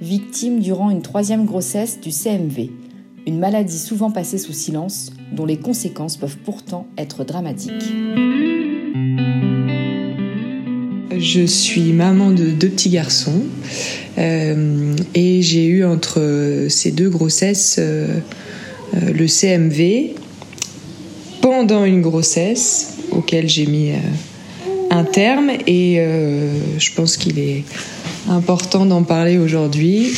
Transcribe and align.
victime 0.00 0.60
durant 0.60 0.90
une 0.90 1.02
troisième 1.02 1.44
grossesse 1.44 2.00
du 2.00 2.10
CMV, 2.10 2.70
une 3.26 3.38
maladie 3.38 3.78
souvent 3.78 4.10
passée 4.10 4.38
sous 4.38 4.52
silence, 4.52 5.12
dont 5.32 5.46
les 5.46 5.58
conséquences 5.58 6.16
peuvent 6.16 6.38
pourtant 6.38 6.86
être 6.98 7.24
dramatiques. 7.24 7.92
Je 11.18 11.46
suis 11.46 11.92
maman 11.92 12.30
de 12.30 12.50
deux 12.50 12.68
petits 12.68 12.90
garçons 12.90 13.42
euh, 14.18 14.94
et 15.14 15.40
j'ai 15.40 15.66
eu 15.66 15.84
entre 15.84 16.66
ces 16.68 16.90
deux 16.90 17.08
grossesses 17.08 17.76
euh, 17.78 18.20
euh, 18.94 19.12
le 19.12 19.26
CMV 19.26 20.14
pendant 21.40 21.84
une 21.84 22.02
grossesse 22.02 22.96
auquel 23.12 23.48
j'ai 23.48 23.66
mis 23.66 23.92
un 24.96 25.04
terme 25.04 25.50
et 25.66 26.00
je 26.78 26.94
pense 26.94 27.16
qu'il 27.16 27.38
est 27.38 27.64
important 28.28 28.86
d'en 28.86 29.02
parler 29.02 29.38
aujourd'hui. 29.38 30.12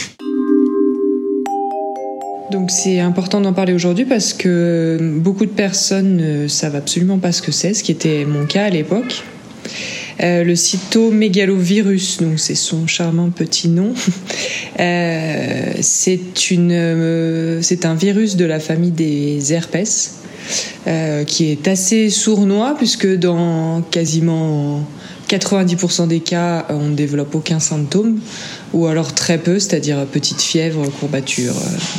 Donc 2.50 2.70
c'est 2.70 3.00
important 3.00 3.40
d'en 3.40 3.52
parler 3.52 3.74
aujourd'hui 3.74 4.06
parce 4.06 4.32
que 4.32 4.98
beaucoup 5.16 5.44
de 5.44 5.50
personnes 5.50 6.16
ne 6.16 6.48
savent 6.48 6.76
absolument 6.76 7.18
pas 7.18 7.32
ce 7.32 7.42
que 7.42 7.52
c'est, 7.52 7.74
ce 7.74 7.82
qui 7.82 7.92
était 7.92 8.24
mon 8.24 8.46
cas 8.46 8.64
à 8.64 8.70
l'époque. 8.70 9.22
Euh, 10.20 10.42
le 10.42 10.56
cytomégalovirus, 10.56 12.18
donc 12.20 12.40
c'est 12.40 12.54
son 12.54 12.86
charmant 12.86 13.30
petit 13.30 13.68
nom. 13.68 13.92
Euh, 14.80 15.72
c'est 15.80 16.20
euh, 16.52 17.58
c'est 17.62 17.84
un 17.84 17.94
virus 17.94 18.36
de 18.36 18.44
la 18.44 18.60
famille 18.60 18.92
des 18.92 19.52
herpès 19.52 20.20
qui 21.26 21.50
est 21.50 21.66
assez 21.66 22.10
sournois 22.10 22.76
puisque 22.78 23.12
dans 23.16 23.82
quasiment 23.90 24.86
90% 25.28 26.06
des 26.06 26.20
cas, 26.20 26.66
on 26.68 26.90
ne 26.90 26.94
développe 26.94 27.34
aucun 27.34 27.58
symptôme, 27.58 28.20
ou 28.72 28.86
alors 28.86 29.14
très 29.14 29.38
peu, 29.38 29.58
c'est-à-dire 29.58 30.06
petite 30.06 30.40
fièvre, 30.40 30.88
courbature. 31.00 31.54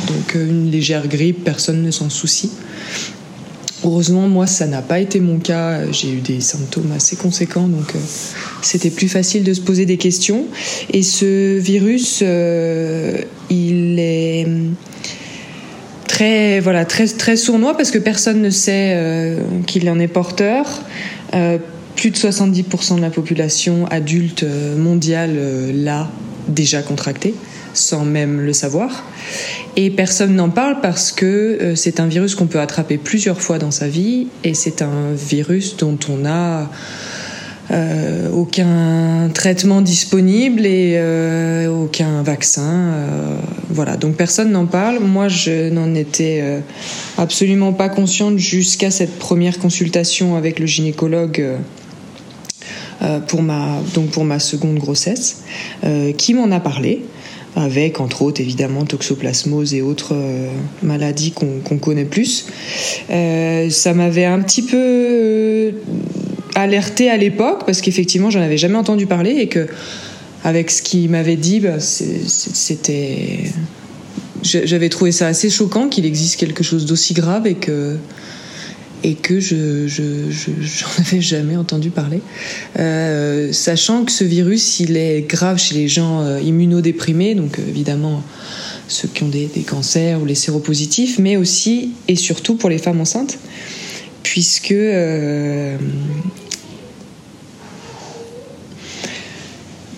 Donc 0.08 0.34
une 0.34 0.70
légère 0.70 1.06
grippe, 1.06 1.44
personne 1.44 1.82
ne 1.82 1.90
s'en 1.90 2.08
soucie. 2.08 2.50
Heureusement, 3.82 4.28
moi, 4.28 4.46
ça 4.46 4.66
n'a 4.66 4.82
pas 4.82 5.00
été 5.00 5.20
mon 5.20 5.38
cas. 5.38 5.90
J'ai 5.90 6.12
eu 6.12 6.20
des 6.20 6.40
symptômes 6.40 6.92
assez 6.92 7.16
conséquents, 7.16 7.66
donc 7.66 7.94
euh, 7.94 7.98
c'était 8.60 8.90
plus 8.90 9.08
facile 9.08 9.42
de 9.42 9.54
se 9.54 9.62
poser 9.62 9.86
des 9.86 9.96
questions. 9.96 10.44
Et 10.92 11.02
ce 11.02 11.58
virus, 11.58 12.20
euh, 12.22 13.16
il 13.48 13.98
est 13.98 14.46
très, 16.06 16.60
voilà, 16.60 16.84
très, 16.84 17.06
très 17.06 17.36
sournois 17.36 17.74
parce 17.74 17.90
que 17.90 17.98
personne 17.98 18.42
ne 18.42 18.50
sait 18.50 18.92
euh, 18.94 19.38
qu'il 19.66 19.88
en 19.88 19.98
est 19.98 20.08
porteur. 20.08 20.66
plus 21.96 22.10
de 22.10 22.16
70% 22.16 22.96
de 22.96 23.00
la 23.00 23.10
population 23.10 23.86
adulte 23.86 24.44
mondiale 24.76 25.72
l'a 25.74 26.10
déjà 26.48 26.82
contracté, 26.82 27.34
sans 27.74 28.04
même 28.04 28.40
le 28.40 28.52
savoir. 28.52 29.04
Et 29.76 29.90
personne 29.90 30.34
n'en 30.34 30.50
parle 30.50 30.80
parce 30.80 31.12
que 31.12 31.26
euh, 31.26 31.74
c'est 31.76 32.00
un 32.00 32.06
virus 32.06 32.34
qu'on 32.34 32.46
peut 32.46 32.60
attraper 32.60 32.98
plusieurs 32.98 33.40
fois 33.40 33.58
dans 33.58 33.70
sa 33.70 33.88
vie 33.88 34.26
et 34.44 34.54
c'est 34.54 34.82
un 34.82 35.12
virus 35.14 35.76
dont 35.76 35.98
on 36.08 36.18
n'a 36.18 36.70
euh, 37.70 38.28
aucun 38.32 39.30
traitement 39.32 39.80
disponible 39.80 40.66
et 40.66 40.94
euh, 40.96 41.68
aucun 41.68 42.22
vaccin. 42.22 42.92
voilà, 43.70 43.96
donc 43.96 44.16
personne 44.16 44.50
n'en 44.50 44.66
parle. 44.66 44.98
Moi, 44.98 45.28
je 45.28 45.70
n'en 45.70 45.94
étais 45.94 46.42
absolument 47.16 47.72
pas 47.72 47.88
consciente 47.88 48.38
jusqu'à 48.38 48.90
cette 48.90 49.18
première 49.20 49.60
consultation 49.60 50.36
avec 50.36 50.58
le 50.58 50.66
gynécologue. 50.66 51.44
pour 53.28 53.42
ma 53.42 53.78
donc 53.94 54.10
pour 54.10 54.24
ma 54.24 54.40
seconde 54.40 54.78
grossesse, 54.78 55.44
qui 56.18 56.34
m'en 56.34 56.50
a 56.50 56.58
parlé 56.58 57.04
avec 57.56 58.00
entre 58.00 58.22
autres 58.22 58.40
évidemment 58.40 58.84
toxoplasmose 58.84 59.74
et 59.74 59.82
autres 59.82 60.14
euh, 60.14 60.48
maladies 60.82 61.32
qu'on 61.32 61.78
connaît 61.78 62.04
plus. 62.04 62.46
Euh, 63.10 63.70
ça 63.70 63.92
m'avait 63.94 64.24
un 64.24 64.40
petit 64.40 64.62
peu 64.62 64.76
euh, 64.76 65.72
alerté 66.54 67.10
à 67.10 67.16
l'époque 67.16 67.64
parce 67.66 67.80
qu'effectivement 67.80 68.30
j'en 68.30 68.40
avais 68.40 68.58
jamais 68.58 68.76
entendu 68.76 69.06
parler 69.06 69.32
et 69.32 69.48
que 69.48 69.66
avec 70.42 70.70
ce 70.70 70.80
qu'il 70.80 71.10
m'avait 71.10 71.36
dit, 71.36 71.60
bah, 71.60 71.80
c'était 71.80 73.44
j'avais 74.42 74.88
trouvé 74.88 75.12
ça 75.12 75.26
assez 75.26 75.50
choquant 75.50 75.88
qu'il 75.88 76.06
existe 76.06 76.36
quelque 76.36 76.64
chose 76.64 76.86
d'aussi 76.86 77.12
grave 77.12 77.46
et 77.46 77.54
que 77.54 77.96
et 79.02 79.14
que 79.14 79.40
je 79.40 79.86
j'en 79.88 80.86
avais 80.98 81.20
jamais 81.20 81.56
entendu 81.56 81.90
parler, 81.90 82.20
euh, 82.78 83.52
sachant 83.52 84.04
que 84.04 84.12
ce 84.12 84.24
virus 84.24 84.80
il 84.80 84.96
est 84.96 85.22
grave 85.22 85.58
chez 85.58 85.74
les 85.74 85.88
gens 85.88 86.22
euh, 86.22 86.40
immunodéprimés, 86.40 87.34
donc 87.34 87.58
euh, 87.58 87.62
évidemment 87.68 88.22
ceux 88.88 89.08
qui 89.08 89.22
ont 89.22 89.28
des, 89.28 89.46
des, 89.46 89.62
cancers 89.62 90.20
ou 90.20 90.24
les 90.24 90.34
séropositifs, 90.34 91.18
mais 91.18 91.36
aussi 91.36 91.92
et 92.08 92.16
surtout 92.16 92.56
pour 92.56 92.68
les 92.68 92.78
femmes 92.78 93.00
enceintes, 93.00 93.38
puisque 94.24 94.74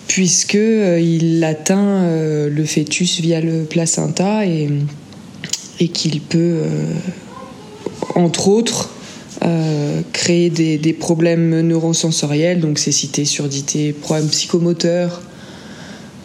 puisque 0.08 0.58
il 0.58 1.42
atteint 1.42 2.06
le 2.50 2.64
fœtus 2.66 3.20
via 3.20 3.40
le 3.40 3.64
placenta 3.64 4.44
et, 4.44 4.68
et 5.80 5.88
qu'il 5.88 6.20
peut 6.20 6.60
entre 8.14 8.48
autres, 8.48 8.90
euh, 9.44 10.00
créer 10.12 10.50
des, 10.50 10.92
problèmes 10.92 11.60
neurosensoriels, 11.60 12.60
donc 12.60 12.78
cécité, 12.78 13.24
surdité, 13.24 13.92
problèmes 13.92 14.28
psychomoteurs, 14.28 15.22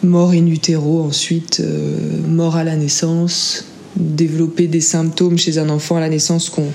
mort 0.02 0.30
in 0.30 0.46
utero, 0.46 1.02
ensuite 1.02 1.60
euh, 1.60 1.96
mort 2.26 2.56
à 2.56 2.64
la 2.64 2.76
naissance, 2.76 3.64
développer 3.96 4.66
des 4.68 4.80
symptômes 4.80 5.38
chez 5.38 5.58
un 5.58 5.68
enfant 5.68 5.96
à 5.96 6.00
la 6.00 6.08
naissance 6.08 6.50
qu'on 6.50 6.66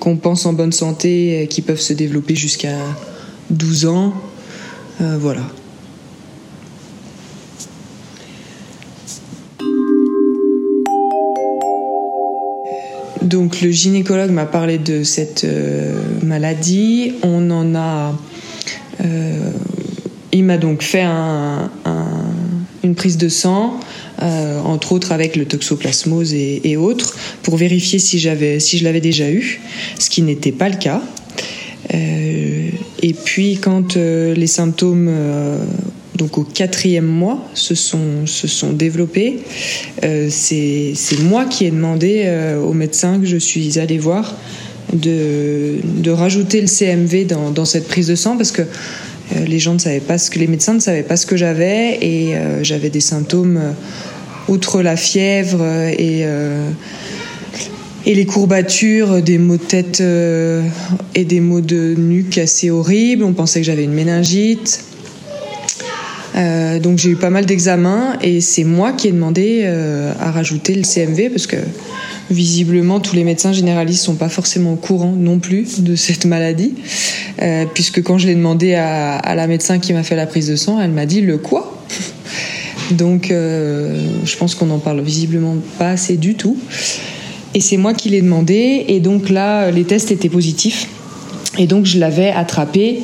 qu'on 0.00 0.16
pense 0.16 0.44
en 0.44 0.52
bonne 0.52 0.72
santé, 0.72 1.46
qui 1.48 1.62
peuvent 1.62 1.80
se 1.80 1.94
développer 1.94 2.34
jusqu'à 2.34 2.76
12 3.50 3.86
ans. 3.86 4.12
Euh, 5.00 5.16
voilà. 5.18 5.42
Donc 13.24 13.62
le 13.62 13.70
gynécologue 13.70 14.30
m'a 14.30 14.44
parlé 14.44 14.76
de 14.76 15.02
cette 15.02 15.44
euh, 15.44 15.94
maladie. 16.22 17.14
On 17.22 17.50
en 17.50 17.74
a. 17.74 18.14
Euh, 19.02 19.50
il 20.32 20.44
m'a 20.44 20.58
donc 20.58 20.82
fait 20.82 21.04
une 22.82 22.94
prise 22.94 23.16
de 23.16 23.28
sang, 23.28 23.80
euh, 24.20 24.60
entre 24.60 24.92
autres 24.92 25.12
avec 25.12 25.36
le 25.36 25.46
toxoplasmose 25.46 26.34
et, 26.34 26.76
autres, 26.76 27.14
pour 27.42 27.56
vérifier 27.56 28.00
si 28.00 28.18
si 28.18 28.78
je 28.78 28.84
l'avais 28.84 29.00
déjà 29.00 29.30
eu, 29.30 29.60
ce 29.98 30.10
qui 30.10 30.22
n'était 30.22 30.52
pas 30.52 30.68
le 30.68 30.76
cas. 30.76 31.00
et 31.92 33.14
puis 33.24 33.58
quand 33.58 33.94
les 33.94 34.48
symptômes 34.48 35.08
donc 36.16 36.38
au 36.38 36.44
quatrième 36.44 37.06
mois, 37.06 37.44
se 37.54 37.74
sont, 37.74 38.26
se 38.26 38.46
sont 38.46 38.72
développés. 38.72 39.40
Euh, 40.04 40.28
c'est 40.30 40.94
moi 41.22 41.44
qui 41.44 41.64
ai 41.64 41.70
demandé 41.70 42.22
euh, 42.26 42.60
au 42.60 42.72
médecin 42.72 43.18
que 43.18 43.26
je 43.26 43.36
suis 43.36 43.78
allée 43.78 43.98
voir 43.98 44.36
de, 44.92 45.76
de 45.82 46.10
rajouter 46.10 46.60
le 46.60 46.68
CMV 46.68 47.24
dans, 47.24 47.64
cette 47.64 47.88
prise 47.88 48.06
de 48.06 48.14
sang 48.14 48.36
parce 48.36 48.52
que 48.52 48.62
euh, 48.62 49.44
les 49.46 49.58
gens 49.58 49.74
ne 49.74 49.78
savaient 49.78 50.00
pas 50.00 50.18
ce 50.18 50.30
que 50.30 50.38
les 50.38 50.46
médecins 50.46 50.74
ne 50.74 50.80
savaient 50.80 51.02
pas 51.02 51.16
ce 51.16 51.26
que 51.26 51.36
j'avais 51.36 51.98
et 52.00 52.36
euh, 52.36 52.62
j'avais 52.62 52.90
des 52.90 53.00
symptômes 53.00 53.60
outre 54.46 54.82
la 54.82 54.96
fièvre 54.96 55.64
et 55.64 56.26
et 58.06 58.14
les 58.14 58.26
courbatures, 58.26 59.22
des 59.22 59.38
maux 59.38 59.56
de 59.56 59.62
tête 59.62 60.02
et 61.14 61.24
des 61.24 61.40
maux 61.40 61.62
de 61.62 61.94
nuque 61.96 62.36
assez 62.36 62.68
horribles. 62.68 63.24
On 63.24 63.32
pensait 63.32 63.60
que 63.60 63.66
j'avais 63.66 63.84
une 63.84 63.94
méningite. 63.94 64.84
Euh, 66.36 66.80
donc 66.80 66.98
j'ai 66.98 67.10
eu 67.10 67.16
pas 67.16 67.30
mal 67.30 67.46
d'examens 67.46 68.16
et 68.20 68.40
c'est 68.40 68.64
moi 68.64 68.92
qui 68.92 69.08
ai 69.08 69.12
demandé 69.12 69.62
euh, 69.64 70.12
à 70.20 70.32
rajouter 70.32 70.74
le 70.74 70.82
CMV 70.82 71.30
parce 71.30 71.46
que 71.46 71.56
visiblement 72.30 72.98
tous 72.98 73.14
les 73.14 73.22
médecins 73.22 73.52
généralistes 73.52 74.02
sont 74.02 74.16
pas 74.16 74.28
forcément 74.28 74.72
au 74.72 74.76
courant 74.76 75.12
non 75.16 75.38
plus 75.38 75.82
de 75.82 75.94
cette 75.94 76.24
maladie 76.24 76.74
euh, 77.40 77.66
puisque 77.72 78.02
quand 78.02 78.18
je 78.18 78.26
l'ai 78.26 78.34
demandé 78.34 78.74
à, 78.74 79.16
à, 79.16 79.34
la 79.36 79.46
médecin 79.46 79.78
qui 79.78 79.92
m'a 79.92 80.02
fait 80.02 80.16
la 80.16 80.26
prise 80.26 80.48
de 80.48 80.56
sang, 80.56 80.80
elle 80.80 80.90
m'a 80.90 81.06
dit 81.06 81.20
le 81.20 81.38
quoi? 81.38 81.70
Donc, 82.90 83.28
je 83.30 84.36
pense 84.36 84.54
qu'on 84.54 84.66
n'en 84.66 84.78
parle 84.78 85.00
visiblement 85.00 85.56
pas 85.78 85.92
assez 85.92 86.18
du 86.18 86.34
tout. 86.34 86.58
Et 87.54 87.60
c'est 87.60 87.78
moi 87.78 87.94
qui 87.94 88.10
l'ai 88.10 88.20
demandé. 88.20 88.84
Et 88.88 89.00
donc 89.00 89.30
là, 89.30 89.70
les 89.70 89.84
tests 89.84 90.10
étaient 90.10 90.28
positifs. 90.28 90.86
Et 91.56 91.66
donc, 91.66 91.86
je 91.86 91.98
l'avais 91.98 92.30
attrapé 92.30 93.00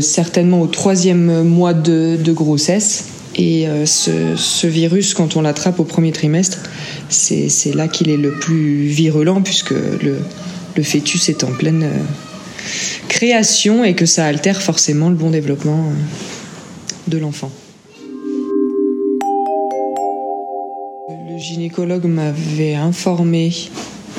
certainement 0.00 0.60
au 0.60 0.66
troisième 0.66 1.42
mois 1.42 1.74
de, 1.74 2.32
grossesse. 2.32 3.06
Et 3.36 3.66
ce, 3.84 4.36
ce, 4.36 4.66
virus, 4.66 5.14
quand 5.14 5.36
on 5.36 5.42
l'attrape 5.42 5.80
au 5.80 5.84
premier 5.84 6.12
trimestre, 6.12 6.58
c'est 7.08 7.74
là 7.74 7.88
qu'il 7.88 8.08
est 8.10 8.16
le 8.16 8.32
plus 8.32 8.86
virulent 8.86 9.42
puisque 9.42 9.70
le, 9.72 10.18
le 10.76 10.82
fœtus 10.82 11.28
est 11.28 11.44
en 11.44 11.52
pleine 11.52 11.84
euh, 11.84 12.02
création 13.08 13.84
et 13.84 13.94
que 13.94 14.06
ça 14.06 14.26
altère 14.26 14.60
forcément 14.60 15.08
le 15.08 15.14
bon 15.14 15.30
développement 15.30 15.86
euh, 15.86 17.10
de 17.10 17.18
l'enfant. 17.18 17.50
Le 21.08 21.38
gynécologue 21.38 22.06
m'avait 22.06 22.74
informé 22.74 23.52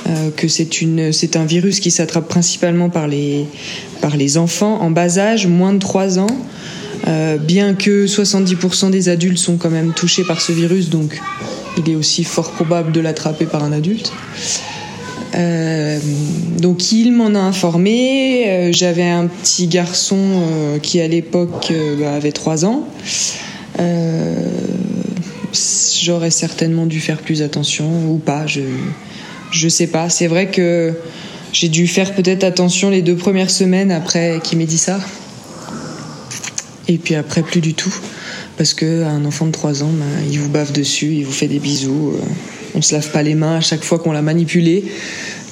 euh, 0.07 0.29
que 0.35 0.47
c'est 0.47 1.35
un 1.35 1.45
virus 1.45 1.79
qui 1.79 1.91
s'attrape 1.91 2.27
principalement 2.27 2.89
par 2.89 3.07
les, 3.07 3.47
enfants 4.37 4.81
en 4.81 4.91
bas 4.91 5.17
âge, 5.17 5.47
moins 5.47 5.73
de 5.73 5.79
3 5.79 6.19
ans, 6.19 6.37
bien 7.41 7.73
que 7.73 8.07
70% 8.07 8.89
des 8.89 9.09
adultes 9.09 9.37
sont 9.37 9.57
quand 9.57 9.69
même 9.69 9.93
touchés 9.93 10.23
par 10.23 10.41
ce 10.41 10.51
virus, 10.51 10.89
donc 10.89 11.21
il 11.77 11.91
est 11.91 11.95
aussi 11.95 12.23
fort 12.23 12.51
probable 12.51 12.91
de 12.91 12.99
l'attraper 12.99 13.45
par 13.45 13.63
un 13.63 13.71
adulte. 13.71 14.11
Euh, 15.35 15.99
donc 16.59 16.91
il 16.91 17.11
m'en 17.11 17.35
a 17.35 17.39
informé. 17.39 18.45
Euh, 18.47 18.71
j'avais 18.71 19.09
un 19.09 19.27
petit 19.27 19.67
garçon 19.67 20.17
euh, 20.17 20.79
qui 20.79 21.01
à 21.01 21.07
l'époque 21.07 21.73
bah, 21.99 22.13
avait 22.13 22.31
3 22.31 22.65
ans. 22.65 22.87
J'aurais 26.01 26.31
certainement 26.31 26.85
dû 26.85 26.99
faire 26.99 27.17
plus 27.17 27.41
attention 27.41 28.11
ou 28.11 28.17
pas, 28.17 28.45
je 29.55 29.69
sais 29.69 29.87
pas. 29.87 30.09
C'est 30.09 30.27
vrai 30.27 30.51
que 30.51 30.93
j'ai 31.51 31.69
dû 31.69 31.87
faire 31.87 32.13
peut-être 32.13 32.43
attention 32.43 32.89
les 32.89 33.01
deux 33.01 33.15
premières 33.15 33.49
semaines 33.49 33.91
après 33.91 34.39
qu'il 34.43 34.57
m'ait 34.57 34.65
dit 34.65 34.77
ça. 34.77 34.99
Et 36.87 36.97
puis 36.97 37.15
après 37.15 37.41
plus 37.41 37.61
du 37.61 37.73
tout. 37.73 37.93
Parce 38.57 38.73
qu'un 38.73 39.25
enfant 39.25 39.47
de 39.47 39.51
3 39.51 39.83
ans, 39.83 39.91
bah, 39.91 40.05
il 40.29 40.39
vous 40.39 40.49
bave 40.49 40.71
dessus, 40.71 41.07
il 41.07 41.25
vous 41.25 41.31
fait 41.31 41.47
des 41.47 41.59
bisous. 41.59 42.13
on 42.73 42.81
se 42.81 42.93
lave 42.93 43.09
pas 43.11 43.23
les 43.23 43.35
mains 43.35 43.57
à 43.57 43.61
chaque 43.61 43.83
fois 43.83 43.99
qu'on 43.99 44.11
l'a 44.11 44.21
manipulé. 44.21 44.85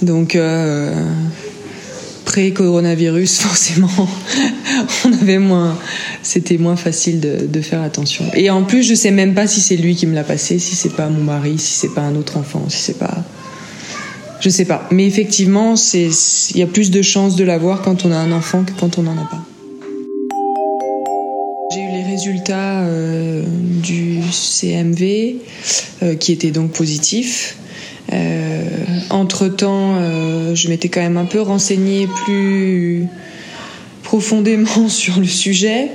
Donc, 0.02 0.36
euh, 0.36 0.94
pré-coronavirus, 2.26 3.38
forcément, 3.42 4.10
on 5.06 5.14
avait 5.14 5.38
moins, 5.38 5.78
c'était 6.22 6.58
moins 6.58 6.76
facile 6.76 7.20
de, 7.20 7.62
faire 7.62 7.82
attention. 7.82 8.26
Et 8.36 8.50
en 8.50 8.64
plus, 8.64 8.84
je 8.84 8.96
sais 8.96 9.12
même 9.12 9.34
pas 9.34 9.48
si 9.48 9.62
c'est 9.62 9.78
lui 9.78 9.96
qui 9.96 10.08
me 10.08 10.16
l'a 10.16 10.24
passé, 10.24 10.60
si 10.60 10.76
c'est 10.76 10.94
pas 10.96 11.08
mon 11.10 11.24
mari, 11.24 11.58
si 11.58 11.74
c'est 11.74 11.94
pas 11.94 12.02
un 12.02 12.16
autre 12.16 12.38
enfant, 12.38 12.66
si 12.70 12.78
c'est 12.78 12.98
pas, 12.98 13.24
je 14.44 14.50
sais 14.50 14.66
pas. 14.66 14.86
Mais 14.92 15.08
effectivement, 15.08 15.76
il 15.94 16.58
y 16.58 16.62
a 16.62 16.68
plus 16.68 16.92
de 16.92 17.02
chances 17.02 17.38
de 17.38 17.46
l'avoir 17.46 17.82
quand 17.82 18.04
on 18.04 18.12
a 18.12 18.18
un 18.18 18.34
enfant 18.34 18.66
que 18.66 18.74
quand 18.78 18.98
on 18.98 19.04
n'en 19.04 19.14
a 19.14 19.24
pas. 19.24 19.42
J'ai 21.74 21.80
eu 21.80 21.92
les 21.92 22.04
résultats 22.04 22.82
euh, 22.82 23.42
du 23.82 24.20
CMV 24.32 25.38
euh, 26.04 26.16
qui 26.16 26.34
étaient 26.34 26.52
donc 26.52 26.72
positifs. 26.72 27.56
Euh, 28.12 28.64
entre-temps, 29.10 29.96
je 30.54 30.68
m'étais 30.68 30.90
quand 30.90 31.00
même 31.00 31.16
un 31.16 31.26
peu 31.26 31.40
renseignée 31.40 32.10
plus 32.26 33.08
profondément 34.04 34.90
sur 34.90 35.22
le 35.22 35.26
sujet 35.26 35.88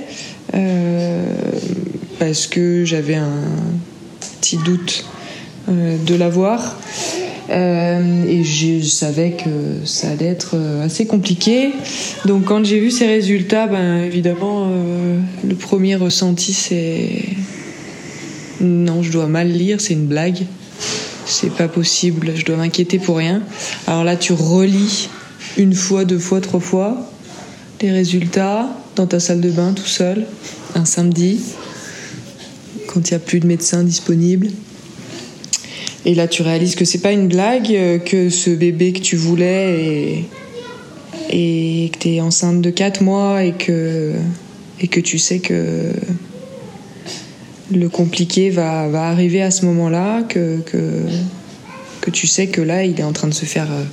parce 2.17 2.47
que 2.47 2.83
j'avais 2.83 3.15
un 3.15 3.43
petit 4.41 4.57
doute 4.57 5.05
de 5.67 6.15
l'avoir. 6.15 6.79
Et 7.51 8.43
je 8.43 8.81
savais 8.81 9.31
que 9.31 9.85
ça 9.85 10.09
allait 10.09 10.27
être 10.27 10.55
assez 10.83 11.05
compliqué. 11.05 11.71
Donc 12.25 12.45
quand 12.45 12.63
j'ai 12.63 12.79
vu 12.79 12.91
ces 12.91 13.07
résultats, 13.07 13.67
ben 13.67 14.03
évidemment, 14.03 14.69
le 15.47 15.55
premier 15.55 15.95
ressenti 15.95 16.53
c'est 16.53 17.23
non, 18.61 19.01
je 19.01 19.11
dois 19.11 19.27
mal 19.27 19.49
lire, 19.51 19.81
c'est 19.81 19.93
une 19.93 20.07
blague 20.07 20.45
c'est 21.29 21.51
pas 21.51 21.67
possible, 21.67 22.31
je 22.35 22.43
dois 22.43 22.57
m'inquiéter 22.57 22.97
pour 22.97 23.17
rien. 23.17 23.43
Alors 23.87 24.03
là, 24.03 24.15
tu 24.15 24.33
relis 24.33 25.09
une 25.57 25.73
fois, 25.73 26.05
deux 26.05 26.19
fois, 26.19 26.41
trois 26.41 26.59
fois 26.59 27.09
les 27.81 27.91
résultats 27.91 28.69
dans 28.95 29.07
ta 29.07 29.19
salle 29.19 29.39
de 29.39 29.49
bain 29.49 29.71
tout 29.73 29.85
seul, 29.85 30.25
un 30.75 30.83
samedi, 30.83 31.39
quand 32.87 33.09
il 33.09 33.13
n'y 33.13 33.15
a 33.15 33.19
plus 33.19 33.39
de 33.39 33.47
médecin 33.47 33.83
disponible. 33.83 34.49
Et 36.09 36.15
là, 36.15 36.27
tu 36.27 36.41
réalises 36.41 36.73
que 36.73 36.85
c'est 36.85 37.03
pas 37.03 37.11
une 37.11 37.27
blague, 37.27 37.67
que 38.03 38.31
ce 38.31 38.49
bébé 38.49 38.93
que 38.93 38.99
tu 38.99 39.15
voulais 39.15 40.25
et, 41.29 41.85
et 41.85 41.89
que 41.89 41.99
tu 41.99 42.09
es 42.15 42.19
enceinte 42.19 42.61
de 42.61 42.71
4 42.71 43.03
mois 43.03 43.43
et 43.43 43.51
que, 43.51 44.13
et 44.81 44.87
que 44.87 44.99
tu 45.01 45.19
sais 45.19 45.37
que 45.37 45.91
le 47.71 47.89
compliqué 47.89 48.49
va, 48.49 48.85
arriver 49.07 49.43
à 49.43 49.51
ce 49.51 49.67
moment-là, 49.67 50.23
que, 50.23 50.57
tu 52.11 52.25
sais 52.25 52.47
que 52.47 52.61
là, 52.61 52.85
il 52.85 52.99
est 52.99 53.03
en 53.03 53.13
train 53.13 53.27
de 53.27 53.35
se 53.35 53.45
faire 53.45 53.71
euh, 53.71 53.83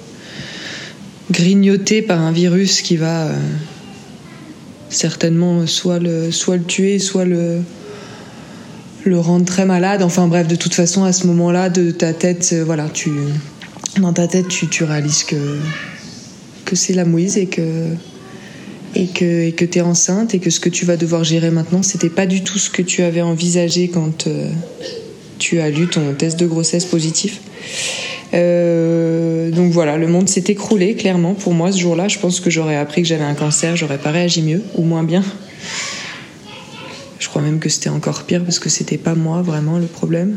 grignoter 1.31 2.01
par 2.01 2.23
un 2.23 2.33
virus 2.33 2.81
qui 2.81 2.97
va 2.97 3.27
euh, 3.27 3.35
certainement 4.89 5.67
soit 5.67 5.99
le 5.99 6.31
tuer, 6.67 6.99
soit 6.99 7.27
le, 7.27 7.61
le 9.07 9.19
rendre 9.19 9.45
très 9.45 9.65
malade. 9.65 10.03
Enfin 10.03 10.29
bref, 10.29 10.47
de 10.47 10.57
toute 10.57 10.75
façon, 10.75 11.05
à 11.05 11.13
ce 11.13 11.27
moment-là, 11.27 11.69
de 11.69 11.91
ta 11.91 12.13
tête, 12.13 12.51
euh, 12.53 12.65
voilà, 12.65 12.89
tu, 12.89 13.11
dans 14.01 14.13
ta 14.13 14.27
tête, 14.27 14.49
tu, 14.49 14.85
réalises 14.85 15.25
que, 15.25 15.59
que 16.65 16.77
c'est 16.77 16.93
la 16.93 17.05
mouise 17.05 17.39
et 17.39 17.47
que 17.47 17.63
et 18.95 19.09
que 19.09 19.43
et 19.43 19.53
tu 19.53 19.79
es 19.79 19.83
enceinte 19.83 20.35
et 20.35 20.39
que 20.39 20.49
ce 20.49 20.59
que 20.59 20.71
tu 20.71 20.87
vas 20.87 20.97
devoir 20.97 21.23
gérer 21.23 21.51
maintenant, 21.51 21.83
c'était 21.83 22.09
pas 22.09 22.27
du 22.27 22.43
tout 22.43 22.59
ce 22.59 22.71
que 22.71 22.83
tu 22.83 23.03
avais 23.03 23.21
envisagé 23.21 23.89
quand 23.89 24.27
euh, 24.27 24.51
tu 25.39 25.61
as 25.61 25.69
lu 25.69 25.87
ton 25.87 26.15
test 26.15 26.39
de 26.41 26.47
grossesse 26.47 26.87
positif. 26.87 27.41
Euh, 28.35 29.51
donc 29.51 29.71
voilà, 29.73 29.97
le 29.99 30.09
monde 30.09 30.29
s'est 30.29 30.45
écroulé 30.49 30.95
clairement 30.95 31.35
pour 31.35 31.53
moi 31.53 31.73
ce 31.73 31.79
jour-là. 31.79 32.09
Je 32.09 32.19
pense 32.19 32.41
que 32.41 32.51
j'aurais 32.51 32.77
appris 32.77 33.03
que 33.03 33.09
j'avais 33.09 33.25
un 33.25 33.35
cancer, 33.35 33.77
j'aurais 33.77 33.99
pas 33.99 34.11
réagi 34.11 34.43
mieux 34.43 34.63
ou 34.77 34.83
moins 34.83 35.05
bien. 35.05 35.23
Je 37.27 37.29
crois 37.29 37.43
même 37.43 37.59
que 37.59 37.69
c'était 37.69 37.89
encore 37.89 38.23
pire 38.23 38.45
parce 38.45 38.61
que 38.61 38.69
c'était 38.69 38.99
pas 38.99 39.17
moi 39.17 39.43
vraiment 39.43 39.81
le 39.81 39.87
problème. 39.87 40.37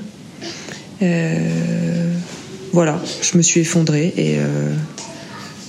Euh, 1.04 2.14
voilà, 2.74 3.00
je 3.22 3.38
me 3.38 3.44
suis 3.44 3.60
effondrée 3.60 4.12
et 4.18 4.40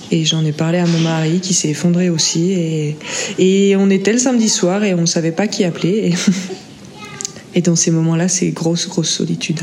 et 0.09 0.25
j'en 0.25 0.43
ai 0.43 0.51
parlé 0.51 0.79
à 0.79 0.87
mon 0.87 0.97
mari 0.97 1.41
qui 1.41 1.53
s'est 1.53 1.69
effondré 1.69 2.09
aussi. 2.09 2.53
Et, 2.53 2.95
et 3.37 3.75
on 3.77 3.91
était 3.91 4.11
le 4.11 4.17
samedi 4.17 4.49
soir 4.49 4.83
et 4.83 4.95
on 4.95 5.01
ne 5.01 5.05
savait 5.05 5.31
pas 5.31 5.47
qui 5.47 5.63
appeler. 5.63 6.09
Et, 6.09 6.13
et 7.59 7.61
dans 7.61 7.75
ces 7.75 7.91
moments-là, 7.91 8.27
c'est 8.27 8.49
grosse, 8.49 8.89
grosse 8.89 9.11
solitude. 9.11 9.61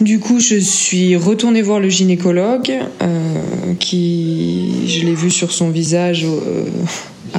Du 0.00 0.20
coup, 0.20 0.40
je 0.40 0.56
suis 0.56 1.16
retournée 1.16 1.62
voir 1.62 1.80
le 1.80 1.88
gynécologue, 1.88 2.70
euh, 3.00 3.74
qui, 3.80 4.86
je 4.86 5.06
l'ai 5.06 5.14
vu 5.14 5.30
sur 5.30 5.52
son 5.52 5.70
visage, 5.70 6.24
euh, 6.24 6.64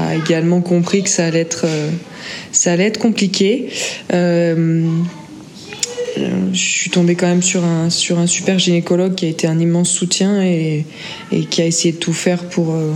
a 0.05 0.15
également 0.15 0.61
compris 0.61 1.03
que 1.03 1.09
ça 1.09 1.25
allait 1.25 1.41
être, 1.41 1.65
euh, 1.65 1.89
ça 2.51 2.71
allait 2.71 2.85
être 2.85 2.99
compliqué 2.99 3.69
je 6.53 6.59
suis 6.59 6.89
tombée 6.89 7.15
quand 7.15 7.27
même 7.27 7.43
sur 7.43 7.63
un, 7.63 7.89
sur 7.89 8.19
un 8.19 8.27
super 8.27 8.59
gynécologue 8.59 9.15
qui 9.15 9.25
a 9.25 9.29
été 9.29 9.47
un 9.47 9.59
immense 9.59 9.89
soutien 9.89 10.41
et, 10.41 10.85
qui 11.49 11.61
a 11.61 11.65
essayé 11.65 11.93
de 11.93 11.97
tout 11.97 12.13
faire 12.13 12.43
pour, 12.45 12.73
euh, 12.73 12.91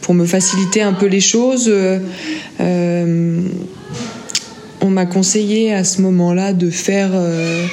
pour 0.00 0.14
me 0.14 0.24
faciliter 0.24 0.82
un 0.82 0.92
peu 0.92 1.06
les 1.06 1.20
choses. 1.20 1.70
Euh, 1.70 3.40
on 4.80 4.90
m'a 4.90 5.06
conseillé 5.06 5.72
à 5.72 5.84
ce 5.84 6.00
moment-là 6.02 6.52
de 6.52 6.70
faire 6.70 7.10
euh, 7.12 7.64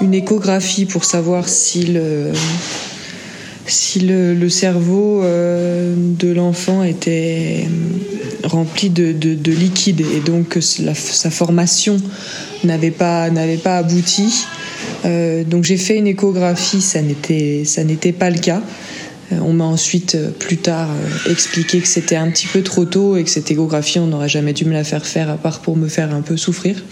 une 0.00 0.14
échographie 0.14 0.84
pour 0.84 1.04
savoir 1.04 1.48
si 1.48 1.84
le, 1.84 2.32
si 3.72 4.00
le, 4.00 4.48
cerveau 4.48 5.22
de 5.22 6.32
l'enfant 6.32 6.82
était 6.82 7.66
rempli 8.44 8.90
de, 8.90 9.12
de, 9.12 9.34
de, 9.34 9.52
liquide 9.52 10.00
et 10.00 10.20
donc 10.20 10.58
sa 10.60 11.30
formation 11.30 11.96
n'avait 12.64 12.90
pas, 12.90 13.28
pas 13.62 13.78
abouti. 13.78 14.44
Euh, 15.04 15.44
donc 15.44 15.64
j'ai 15.64 15.76
fait 15.76 15.96
une 15.96 16.06
échographie, 16.06 16.80
ça 16.80 17.02
n'était, 17.02 17.64
pas 18.12 18.30
le 18.30 18.38
cas. 18.38 18.62
Euh, 19.32 19.38
on 19.42 19.52
m'a 19.52 19.64
ensuite, 19.64 20.14
euh, 20.14 20.30
plus 20.30 20.58
tard, 20.58 20.88
expliqué 21.28 21.80
que 21.80 21.88
c'était 21.88 22.16
un 22.16 22.30
petit 22.30 22.46
peu 22.46 22.62
trop 22.62 22.84
tôt 22.84 23.16
et 23.16 23.24
que 23.24 23.30
cette 23.30 23.50
échographie, 23.50 23.98
on 23.98 24.06
n'aurait 24.06 24.28
jamais 24.28 24.52
dû 24.52 24.64
me 24.64 24.72
la 24.72 24.84
faire 24.84 25.06
faire 25.06 25.30
à 25.30 25.36
part 25.36 25.60
pour 25.60 25.76
me 25.76 25.88
faire 25.88 26.14
un 26.14 26.22
peu 26.22 26.36
souffrir. 26.36 26.82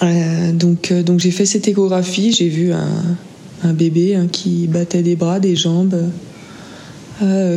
donc, 0.52 0.92
donc 0.92 1.20
j'ai 1.20 1.32
fait 1.32 1.46
cette 1.46 1.66
échographie, 1.66 2.32
j'ai 2.32 2.48
vu 2.48 2.72
un, 2.72 3.16
un 3.62 3.72
bébé 3.72 4.14
hein, 4.14 4.26
qui 4.30 4.66
battait 4.66 5.02
des 5.02 5.16
bras, 5.16 5.40
des 5.40 5.56
jambes, 5.56 6.10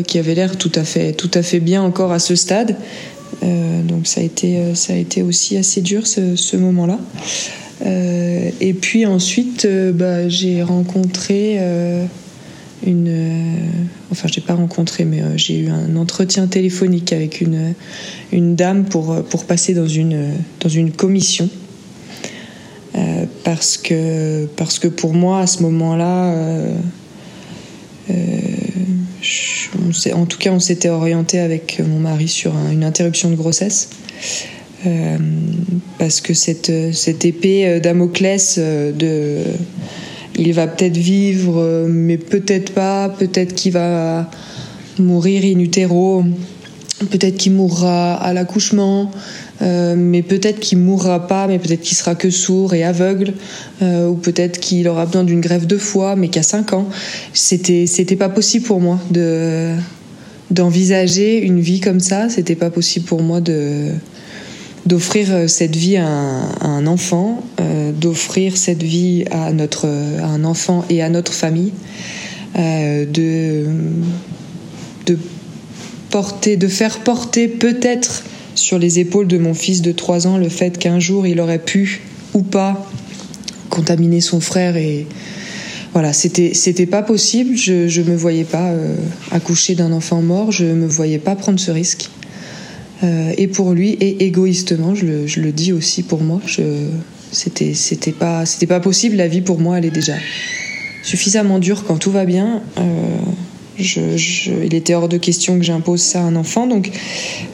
qui 0.07 0.17
avait 0.17 0.33
l'air 0.33 0.57
tout 0.57 0.71
à 0.73 0.83
fait, 0.83 1.13
tout 1.13 1.29
à 1.35 1.43
fait 1.43 1.59
bien 1.59 1.83
encore 1.83 2.11
à 2.11 2.17
ce 2.17 2.35
stade. 2.35 2.75
donc 3.43 4.07
ça 4.07 4.21
a 4.21 4.23
été 4.23 4.73
ça 4.73 4.93
a 4.93 4.95
été 4.95 5.21
aussi 5.21 5.55
assez 5.55 5.81
dur 5.81 6.07
ce, 6.07 6.57
moment-là. 6.57 6.97
et 7.85 8.73
puis 8.73 9.05
ensuite, 9.05 9.67
bah, 9.93 10.27
j'ai 10.27 10.63
rencontré 10.63 11.59
une. 12.87 13.59
enfin, 14.11 14.27
j'ai 14.33 14.41
pas 14.41 14.55
rencontré, 14.55 15.05
mais 15.05 15.21
j'ai 15.35 15.59
eu 15.59 15.69
un 15.69 15.95
entretien 15.95 16.47
téléphonique 16.47 17.13
avec 17.13 17.39
une, 17.39 17.75
une 18.31 18.55
dame 18.55 18.85
pour, 18.85 19.23
pour 19.25 19.45
passer 19.45 19.75
dans 19.75 19.87
une, 19.87 20.31
dans 20.59 20.69
une 20.69 20.91
commission 20.91 21.49
euh, 22.95 23.25
parce, 23.43 23.77
que, 23.77 24.47
parce 24.57 24.79
que 24.79 24.87
pour 24.87 25.13
moi, 25.13 25.39
à 25.39 25.47
ce 25.47 25.63
moment-là, 25.63 26.33
euh, 26.33 26.75
euh, 28.09 28.15
en 30.13 30.25
tout 30.25 30.37
cas, 30.37 30.51
on 30.51 30.59
s'était 30.59 30.89
orienté 30.89 31.39
avec 31.39 31.79
mon 31.79 31.99
mari 31.99 32.27
sur 32.27 32.53
une 32.71 32.83
interruption 32.83 33.29
de 33.29 33.35
grossesse. 33.35 33.89
parce 35.99 36.21
que 36.21 36.33
cette, 36.33 36.71
cette 36.93 37.23
épée 37.23 37.79
Damoclès 37.79 38.57
de 38.57 39.43
il 40.37 40.53
va 40.53 40.65
peut-être 40.65 40.97
vivre, 40.97 41.85
mais 41.87 42.17
peut-être 42.17 42.73
pas, 42.73 43.09
peut-être 43.09 43.53
qu'il 43.53 43.73
va 43.73 44.29
mourir 44.97 45.43
in 45.43 45.59
utero, 45.59 46.23
peut-être 47.09 47.37
qu'il 47.37 47.53
mourra 47.53 48.15
à 48.15 48.33
l'accouchement, 48.33 49.11
euh, 49.61 49.95
mais 49.95 50.23
peut-être 50.23 50.59
qu'il 50.59 50.79
mourra 50.79 51.27
pas, 51.27 51.47
mais 51.47 51.59
peut-être 51.59 51.81
qu'il 51.81 51.95
sera 51.95 52.15
que 52.15 52.29
sourd 52.29 52.73
et 52.73 52.83
aveugle, 52.83 53.33
euh, 53.81 54.07
ou 54.07 54.15
peut-être 54.15 54.59
qu'il 54.59 54.87
aura 54.87 55.05
besoin 55.05 55.23
d'une 55.23 55.41
grève 55.41 55.67
de 55.67 55.77
foie, 55.77 56.15
mais 56.15 56.29
qu'à 56.29 56.43
5 56.43 56.73
ans, 56.73 56.87
c'était 57.33 57.85
c'était 57.85 58.15
pas 58.15 58.29
possible 58.29 58.65
pour 58.65 58.81
moi 58.81 58.99
de 59.11 59.73
d'envisager 60.49 61.39
une 61.39 61.59
vie 61.59 61.79
comme 61.79 61.99
ça. 61.99 62.29
C'était 62.29 62.55
pas 62.55 62.69
possible 62.69 63.05
pour 63.05 63.21
moi 63.21 63.39
de 63.39 63.89
d'offrir 64.87 65.47
cette 65.47 65.75
vie 65.75 65.97
à 65.97 66.07
un, 66.07 66.87
enfant, 66.87 67.43
euh, 67.59 67.91
d'offrir 67.91 68.57
cette 68.57 68.81
vie 68.81 69.25
à 69.29 69.53
notre 69.53 69.87
à 69.87 70.25
un 70.25 70.43
enfant 70.43 70.85
et 70.89 71.03
à 71.03 71.09
notre 71.09 71.33
famille, 71.33 71.71
de 72.55 73.65
de 75.05 75.17
porter, 76.09 76.57
de 76.57 76.67
faire 76.67 76.99
porter 76.99 77.47
peut-être 77.47 78.23
sur 78.55 78.79
les 78.79 78.99
épaules 78.99 79.27
de 79.27 79.37
mon 79.37 79.53
fils 79.53 79.81
de 79.81 79.91
3 79.91 80.27
ans 80.27 80.37
le 80.37 80.49
fait 80.49 80.77
qu'un 80.77 80.99
jour 80.99 81.27
il 81.27 81.39
aurait 81.39 81.59
pu 81.59 82.01
ou 82.33 82.41
pas 82.41 82.89
contaminer 83.69 84.21
son 84.21 84.39
frère 84.39 84.77
et 84.77 85.07
voilà 85.93 86.13
c'était 86.13 86.53
c'était 86.53 86.85
pas 86.85 87.01
possible. 87.01 87.57
Je 87.57 87.87
je 87.87 88.01
me 88.01 88.15
voyais 88.15 88.43
pas 88.43 88.69
euh, 88.69 88.95
accoucher 89.31 89.75
d'un 89.75 89.91
enfant 89.91 90.21
mort. 90.21 90.51
Je 90.51 90.65
me 90.65 90.87
voyais 90.87 91.19
pas 91.19 91.35
prendre 91.35 91.59
ce 91.59 91.71
risque. 91.71 92.09
Euh, 93.03 93.33
et 93.37 93.47
pour 93.47 93.71
lui 93.71 93.89
et 93.93 94.25
égoïstement 94.25 94.93
je 94.93 95.05
le, 95.05 95.27
je 95.27 95.41
le 95.41 95.51
dis 95.51 95.73
aussi 95.73 96.03
pour 96.03 96.21
moi 96.21 96.39
je 96.45 96.61
c'était 97.31 97.73
c'était 97.73 98.11
pas 98.11 98.45
c'était 98.45 98.67
pas 98.67 98.79
possible. 98.79 99.15
La 99.15 99.27
vie 99.27 99.41
pour 99.41 99.59
moi 99.59 99.79
elle 99.79 99.85
est 99.85 99.91
déjà 99.91 100.13
suffisamment 101.03 101.59
dure 101.59 101.83
quand 101.83 101.97
tout 101.97 102.11
va 102.11 102.25
bien. 102.25 102.61
Euh, 102.77 102.81
il 103.79 104.73
était 104.73 104.93
hors 104.93 105.07
de 105.07 105.17
question 105.17 105.57
que 105.57 105.63
j'impose 105.63 106.01
ça 106.01 106.19
à 106.19 106.23
un 106.23 106.35
enfant. 106.35 106.67
Donc, 106.67 106.91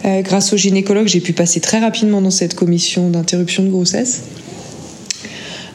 euh, 0.05 0.21
grâce 0.21 0.53
au 0.53 0.57
gynécologue, 0.57 1.07
j'ai 1.07 1.21
pu 1.21 1.33
passer 1.33 1.59
très 1.59 1.79
rapidement 1.79 2.21
dans 2.21 2.31
cette 2.31 2.55
commission 2.55 3.09
d'interruption 3.09 3.63
de 3.63 3.69
grossesse. 3.69 4.23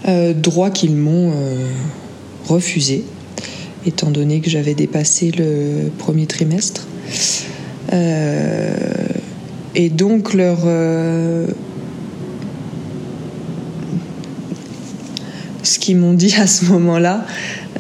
Euh, 0.08 0.34
droit 0.34 0.70
qu'ils 0.70 0.96
m'ont 0.96 1.32
euh, 1.34 1.68
refusé, 2.46 3.04
étant 3.87 4.11
donné 4.11 4.40
que 4.40 4.50
j'avais 4.50 4.75
dépassé 4.75 5.30
le 5.30 5.90
premier 5.99 6.26
trimestre. 6.26 6.87
et 7.92 9.88
donc, 9.90 10.34
leur. 10.34 10.58
ce 15.62 15.78
qu'ils 15.78 15.96
m'ont 15.96 16.12
dit 16.12 16.34
à 16.34 16.46
ce 16.49 16.64
moment-là, 16.66 17.25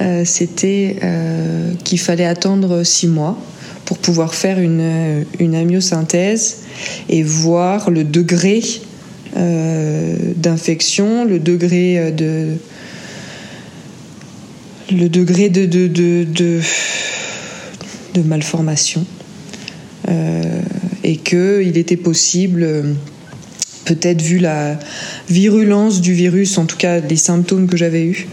euh, 0.00 0.24
c'était 0.24 0.96
euh, 1.02 1.72
qu'il 1.84 2.00
fallait 2.00 2.24
attendre 2.24 2.82
six 2.82 3.06
mois 3.06 3.38
pour 3.84 3.98
pouvoir 3.98 4.34
faire 4.34 4.58
une, 4.58 5.24
amyosynthèse 5.54 6.62
et 7.08 7.22
voir 7.22 7.90
le 7.90 8.04
degré 8.04 8.62
euh, 9.36 10.16
d'infection, 10.36 11.24
le 11.24 11.38
degré 11.38 12.10
de 12.12 12.56
le 14.90 15.08
degré 15.08 15.48
de, 15.48 15.66
de, 15.66 16.60
malformation. 18.24 19.04
Et 21.04 21.16
qu'il 21.16 21.76
était 21.78 21.96
possible 21.96 22.94
peut-être 23.84 24.22
vu 24.22 24.38
la 24.38 24.78
virulence 25.28 26.00
du 26.00 26.12
virus, 26.12 26.58
en 26.58 26.66
tout 26.66 26.76
cas 26.76 27.00
les 27.00 27.16
symptômes 27.16 27.66
que 27.66 27.76
j'avais 27.76 28.04
eus, 28.04 28.28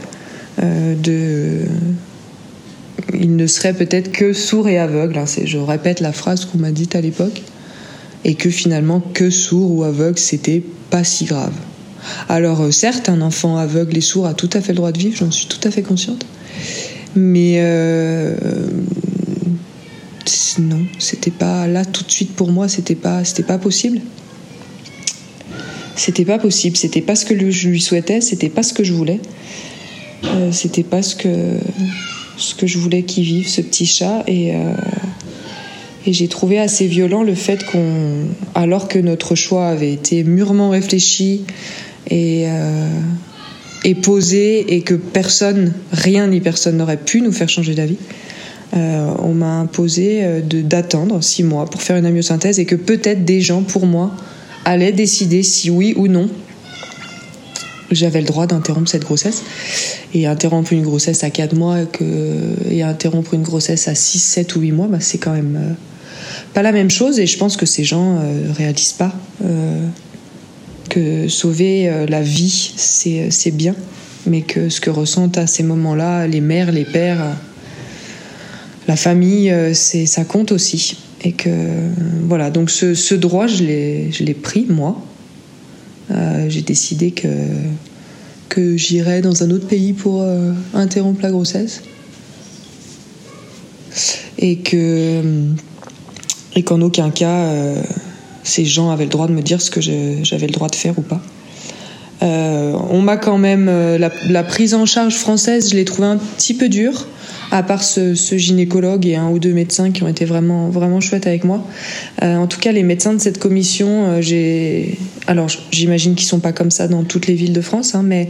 de 0.62 1.66
il 3.14 3.36
ne 3.36 3.48
serait 3.48 3.74
peut-être 3.74 4.12
que 4.12 4.34
sourd 4.34 4.68
et 4.68 4.78
aveugle. 4.78 5.18
Hein, 5.18 5.26
je 5.44 5.58
répète 5.58 6.00
la 6.00 6.14
phrase 6.14 6.46
qu'on 6.46 6.58
m'a 6.58 6.72
dite 6.72 6.96
à 6.96 7.02
l'époque. 7.02 7.42
Et 8.26 8.36
que 8.36 8.50
finalement, 8.50 9.00
que 9.00 9.30
sourd 9.30 9.72
ou 9.72 9.84
aveugle, 9.84 10.20
c'était 10.20 10.62
pas 10.90 11.06
si 11.06 11.26
grave. 11.26 11.54
Alors, 12.28 12.62
euh, 12.62 12.72
certes, 12.72 13.08
un 13.10 13.22
enfant 13.22 13.58
aveugle 13.58 13.98
et 13.98 14.02
sourd 14.02 14.28
a 14.28 14.34
tout 14.34 14.50
à 14.54 14.62
fait 14.62 14.74
le 14.74 14.78
droit 14.78 14.92
de 14.92 15.00
vivre, 15.00 15.16
j'en 15.16 15.32
suis 15.32 15.48
tout 15.48 15.66
à 15.66 15.72
fait 15.72 15.84
consciente. 15.84 16.26
Mais 17.16 17.56
euh, 17.60 18.36
non, 20.60 20.82
c'était 21.00 21.32
pas 21.32 21.68
là 21.68 21.86
tout 21.86 22.04
de 22.04 22.12
suite 22.12 22.36
pour 22.36 22.52
moi, 22.52 22.68
c'était 22.68 22.96
pas, 22.96 23.24
c'était 23.24 23.44
pas 23.44 23.58
possible. 23.58 24.02
C'était 25.96 26.26
pas 26.26 26.40
possible, 26.40 26.78
c'était 26.78 27.02
pas 27.02 27.16
ce 27.16 27.26
que 27.26 27.50
je 27.50 27.70
lui 27.70 27.82
souhaitais, 27.82 28.22
c'était 28.22 28.50
pas 28.50 28.64
ce 28.64 28.74
que 28.74 28.84
je 28.84 28.94
voulais. 28.94 29.20
Euh, 30.24 30.52
c'était 30.52 30.84
pas 30.84 31.02
ce 31.02 31.16
que, 31.16 31.58
ce 32.38 32.56
que 32.56 32.68
je 32.68 32.78
voulais 32.78 33.04
qu'il 33.04 33.24
vive, 33.24 33.48
ce 33.48 33.62
petit 33.62 33.86
chat. 33.86 34.24
Et, 34.28 34.56
euh, 34.56 34.74
et 36.06 36.14
j'ai 36.14 36.28
trouvé 36.28 36.60
assez 36.60 36.88
violent 36.88 37.24
le 37.24 37.36
fait 37.36 37.66
qu'on, 37.66 38.26
alors 38.56 38.88
que 38.88 39.00
notre 39.00 39.36
choix 39.36 39.68
avait 39.68 39.94
été 39.94 40.24
mûrement 40.24 40.70
réfléchi 40.70 41.46
et, 42.10 42.46
euh, 42.48 42.88
et 43.84 43.96
posé, 43.96 44.76
et 44.76 44.82
que 44.82 44.96
personne, 44.96 45.74
rien 45.92 46.28
ni 46.28 46.42
personne 46.42 46.78
n'aurait 46.78 46.98
pu 46.98 47.22
nous 47.22 47.32
faire 47.32 47.50
changer 47.50 47.76
d'avis, 47.76 47.98
on 48.72 49.34
m'a 49.34 49.60
imposé 49.60 50.24
d'attendre 50.44 51.24
six 51.24 51.42
mois 51.42 51.66
pour 51.66 51.82
faire 51.82 51.98
une 51.98 52.06
amyosynthèse 52.06 52.60
et 52.60 52.66
que 52.66 52.76
peut-être 52.76 53.26
des 53.26 53.42
gens, 53.42 53.64
pour 53.64 53.88
moi, 53.88 54.12
allaient 54.64 54.92
décider 54.92 55.42
si 55.42 55.72
oui 55.72 55.96
ou 55.98 56.08
non 56.08 56.30
j'avais 57.92 58.22
le 58.22 58.28
droit 58.28 58.48
d'interrompre 58.48 58.90
cette 58.90 59.04
grossesse. 59.04 59.44
Et 60.14 60.28
interrompre 60.28 60.74
une 60.74 60.84
grossesse 60.84 61.24
à 61.24 61.30
4 61.30 61.56
mois 61.56 61.78
et 62.70 62.84
interrompre 62.84 63.34
une 63.34 63.44
grossesse 63.44 63.88
à 63.88 63.96
6, 63.96 64.20
7 64.20 64.56
ou 64.56 64.62
8 64.62 64.72
mois, 64.72 64.88
bah, 64.88 65.00
c'est 65.00 65.18
quand 65.18 65.34
même 65.34 65.58
euh, 65.60 65.74
pas 66.54 66.62
la 66.62 66.72
même 66.72 66.90
chose. 66.90 67.20
Et 67.20 67.28
je 67.28 67.38
pense 67.38 67.58
que 67.58 67.66
ces 67.66 67.84
gens 67.84 68.18
euh, 68.18 68.52
réalisent 68.56 68.94
pas 68.94 69.14
euh, 69.44 69.86
que 70.90 71.28
sauver 71.28 72.06
la 72.08 72.22
vie, 72.22 72.74
c'est 72.76 73.52
bien. 73.52 73.76
Mais 74.26 74.42
que 74.42 74.70
ce 74.70 74.82
que 74.82 74.90
ressentent 74.90 75.38
à 75.38 75.48
ces 75.48 75.64
moments-là 75.64 76.28
les 76.28 76.42
mères, 76.42 76.72
les 76.72 76.84
pères, 76.84 77.38
la 78.88 78.96
famille, 78.96 79.54
ça 79.74 80.24
compte 80.24 80.52
aussi. 80.52 80.98
Et 81.24 81.34
que 81.34 81.50
voilà, 82.24 82.50
donc 82.50 82.72
ce, 82.72 82.96
ce 82.96 83.14
droit, 83.14 83.46
je 83.46 83.64
l'ai 83.64 84.34
pris 84.34 84.66
moi 84.68 85.00
euh, 85.00 85.09
j'ai 86.48 86.62
décidé 86.62 87.12
que, 87.12 87.28
que 88.50 88.78
j'irais 88.78 89.22
dans 89.22 89.44
un 89.44 89.52
autre 89.52 89.68
pays 89.68 89.94
pour 89.94 90.22
euh, 90.22 90.54
interrompre 90.74 91.22
la 91.22 91.32
grossesse. 91.32 91.84
Et 94.38 94.60
et 96.56 96.64
qu'en 96.64 96.82
aucun 96.82 97.10
cas 97.10 97.46
euh, 97.46 97.82
ces 98.44 98.66
gens 98.66 98.90
avaient 98.90 99.06
le 99.06 99.10
droit 99.10 99.28
de 99.28 99.34
me 99.34 99.42
dire 99.42 99.62
ce 99.62 99.70
que 99.70 99.82
j'avais 99.82 100.48
le 100.48 100.54
droit 100.54 100.70
de 100.70 100.76
faire 100.76 100.98
ou 100.98 101.02
pas. 101.02 101.22
On 102.22 103.02
m'a 103.02 103.18
quand 103.18 103.38
même 103.38 103.66
la, 103.68 104.12
la, 104.30 104.44
prise 104.44 104.74
en 104.74 104.86
charge 104.86 105.16
française, 105.16 105.70
je 105.70 105.76
l'ai 105.76 105.86
trouvée 105.86 106.08
un 106.08 106.18
petit 106.18 106.54
peu 106.54 106.70
dure 106.70 107.08
à 107.52 107.64
part 107.64 107.84
ce, 107.84 108.14
gynécologue 108.38 109.06
et 109.08 109.16
un 109.16 109.30
ou 109.30 109.40
deux 109.40 109.54
médecins 109.54 109.92
qui 109.92 110.04
ont 110.04 110.08
été 110.08 110.26
vraiment 110.26 110.70
vraiment 110.70 111.00
chouettes 111.02 111.28
avec 111.28 111.44
moi. 111.44 111.66
Euh, 112.22 112.36
en 112.36 112.48
tout 112.48 112.60
cas, 112.60 112.72
les 112.72 112.84
médecins 112.84 113.14
de 113.14 113.20
cette 113.20 113.40
commission, 113.40 114.06
euh, 114.06 114.22
j'ai 114.22 114.98
alors 115.28 115.48
j'imagine 115.72 116.16
qu'ils 116.16 116.28
sont 116.28 116.40
pas 116.40 116.52
comme 116.52 116.72
ça 116.72 116.88
dans 116.88 117.04
toutes 117.04 117.28
les 117.28 117.36
villes 117.36 117.54
de 117.54 117.62
France, 117.62 117.96
hein, 117.96 118.04
mais 118.04 118.30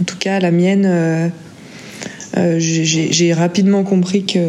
en 0.00 0.04
tout 0.04 0.16
cas 0.18 0.40
la 0.40 0.50
mienne, 0.50 0.84
euh, 0.86 1.28
j'ai 2.58 3.32
rapidement 3.32 3.84
compris 3.84 4.24
que 4.24 4.40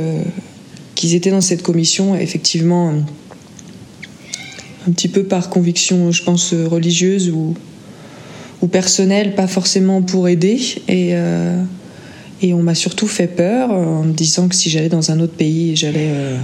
qu'ils 0.96 1.14
étaient 1.14 1.32
dans 1.32 1.42
cette 1.42 1.62
commission 1.62 2.16
effectivement 2.16 2.92
un 4.88 4.92
petit 4.92 5.10
peu 5.10 5.24
par 5.24 5.50
conviction, 5.50 6.12
je 6.12 6.24
pense 6.24 6.54
religieuse 6.54 7.30
ou 7.30 7.54
ou 8.62 8.68
personnelle, 8.68 9.36
pas 9.36 9.48
forcément 9.48 10.02
pour 10.02 10.28
aider 10.28 10.60
et 10.88 11.14
et 12.42 12.54
on 12.54 12.62
m'a 12.62 12.76
surtout 12.76 13.08
fait 13.08 13.28
peur 13.28 13.72
en 13.72 14.04
me 14.04 14.14
disant 14.14 14.48
que 14.48 14.56
si 14.56 14.70
j'allais 14.70 14.90
dans 14.90 15.10
un 15.10 15.20
autre 15.20 15.34
pays, 15.34 15.76
j'allais 15.76 16.12
euh, 16.12 16.38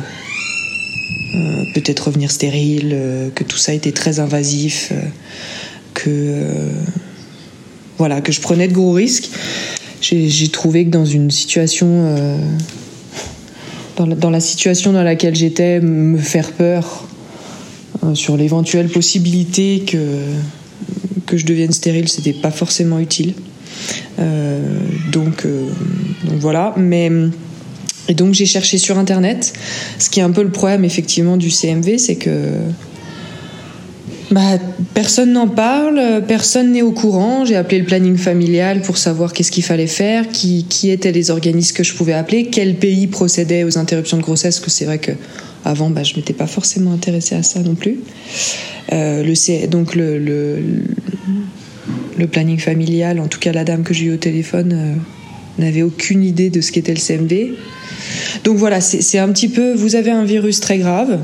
peut-être 1.75 2.07
revenir 2.07 2.31
stérile, 2.31 2.97
que 3.35 3.43
tout 3.43 3.57
ça 3.57 3.73
était 3.73 3.91
très 3.91 4.19
invasif, 4.19 4.91
que 5.93 6.41
voilà, 7.99 8.21
que 8.21 8.31
je 8.31 8.41
prenais 8.41 8.67
de 8.67 8.73
gros 8.73 8.91
risques. 8.91 9.29
J'ai 10.01 10.47
trouvé 10.49 10.85
que 10.85 10.89
dans 10.89 11.05
une 11.05 11.31
situation, 11.31 12.37
dans 13.95 14.29
la, 14.29 14.39
situation 14.39 14.91
dans 14.91 15.03
laquelle 15.03 15.35
j'étais, 15.35 15.79
me 15.79 16.17
faire 16.17 16.51
peur 16.51 17.07
sur 18.15 18.35
l'éventuelle 18.35 18.89
possibilité 18.89 19.83
que 19.87 19.97
que 21.25 21.37
je 21.37 21.45
devienne 21.45 21.71
stérile, 21.71 22.07
c'était 22.07 22.33
pas 22.33 22.51
forcément 22.51 22.99
utile. 22.99 23.33
Euh, 24.19 24.61
donc, 25.11 25.45
euh, 25.45 25.67
donc, 26.25 26.39
voilà. 26.39 26.73
Mais 26.77 27.11
et 28.09 28.13
donc 28.13 28.33
j'ai 28.33 28.45
cherché 28.45 28.77
sur 28.77 28.97
internet. 28.97 29.53
Ce 29.99 30.09
qui 30.09 30.19
est 30.19 30.23
un 30.23 30.31
peu 30.31 30.43
le 30.43 30.51
problème 30.51 30.83
effectivement 30.83 31.37
du 31.37 31.49
CMV, 31.49 31.97
c'est 31.97 32.15
que 32.15 32.49
bah, 34.31 34.57
personne 34.93 35.33
n'en 35.33 35.47
parle, 35.47 36.23
personne 36.27 36.71
n'est 36.71 36.81
au 36.81 36.91
courant. 36.91 37.45
J'ai 37.45 37.55
appelé 37.55 37.79
le 37.79 37.85
planning 37.85 38.17
familial 38.17 38.81
pour 38.81 38.97
savoir 38.97 39.31
qu'est-ce 39.31 39.51
qu'il 39.51 39.63
fallait 39.63 39.87
faire, 39.87 40.27
qui, 40.29 40.65
étaient 40.89 41.11
les 41.11 41.29
organismes 41.29 41.75
que 41.75 41.83
je 41.83 41.93
pouvais 41.93 42.13
appeler, 42.13 42.47
quel 42.47 42.75
pays 42.75 43.07
procédait 43.07 43.63
aux 43.63 43.77
interruptions 43.77 44.17
de 44.17 44.23
grossesse, 44.23 44.59
que 44.59 44.69
c'est 44.69 44.85
vrai 44.85 44.97
que 44.97 45.11
avant, 45.65 45.89
bah, 45.89 46.03
je 46.03 46.15
m'étais 46.15 46.33
pas 46.33 46.47
forcément 46.47 46.91
intéressée 46.91 47.35
à 47.35 47.43
ça 47.43 47.59
non 47.61 47.75
plus. 47.75 47.99
Euh, 48.91 49.23
le, 49.23 49.67
donc 49.67 49.95
le, 49.95 50.61
le, 52.17 52.27
planning 52.27 52.59
familial, 52.59 53.19
en 53.19 53.27
tout 53.27 53.39
cas 53.39 53.51
la 53.51 53.63
dame 53.63 53.83
que 53.83 53.93
j'ai 53.93 54.05
eu 54.05 54.13
au 54.13 54.17
téléphone, 54.17 54.73
euh, 54.73 55.61
n'avait 55.61 55.83
aucune 55.83 56.23
idée 56.23 56.49
de 56.49 56.61
ce 56.61 56.71
qu'était 56.71 56.93
le 56.93 56.99
CMV. 56.99 57.53
Donc 58.43 58.57
voilà, 58.57 58.81
c'est 58.81 59.19
un 59.19 59.29
petit 59.29 59.49
peu, 59.49 59.73
vous 59.73 59.95
avez 59.95 60.11
un 60.11 60.25
virus 60.25 60.59
très 60.59 60.77
grave, 60.77 61.19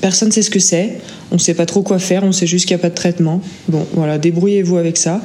personne 0.00 0.28
ne 0.28 0.32
sait 0.32 0.42
ce 0.42 0.50
que 0.50 0.58
c'est, 0.58 0.98
on 1.30 1.34
ne 1.34 1.40
sait 1.40 1.54
pas 1.54 1.66
trop 1.66 1.82
quoi 1.82 1.98
faire, 1.98 2.24
on 2.24 2.32
sait 2.32 2.46
juste 2.46 2.66
qu'il 2.66 2.76
n'y 2.76 2.80
a 2.80 2.82
pas 2.82 2.90
de 2.90 2.94
traitement. 2.94 3.40
Bon, 3.68 3.86
voilà, 3.94 4.18
débrouillez-vous 4.18 4.78
avec 4.78 4.96
ça. 4.96 5.20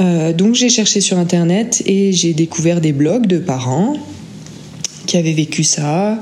Euh, 0.00 0.32
donc 0.32 0.54
j'ai 0.54 0.68
cherché 0.68 1.00
sur 1.00 1.18
internet 1.18 1.82
et 1.86 2.12
j'ai 2.12 2.32
découvert 2.32 2.80
des 2.80 2.92
blogs 2.92 3.26
de 3.26 3.38
parents 3.38 3.94
qui 5.06 5.16
avaient 5.16 5.32
vécu 5.32 5.64
ça 5.64 6.18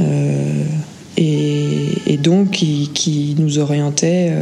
euh, 0.00 0.64
et, 1.16 2.16
donc 2.22 2.50
qui, 2.50 3.34
nous 3.38 3.58
orientaient 3.58 4.32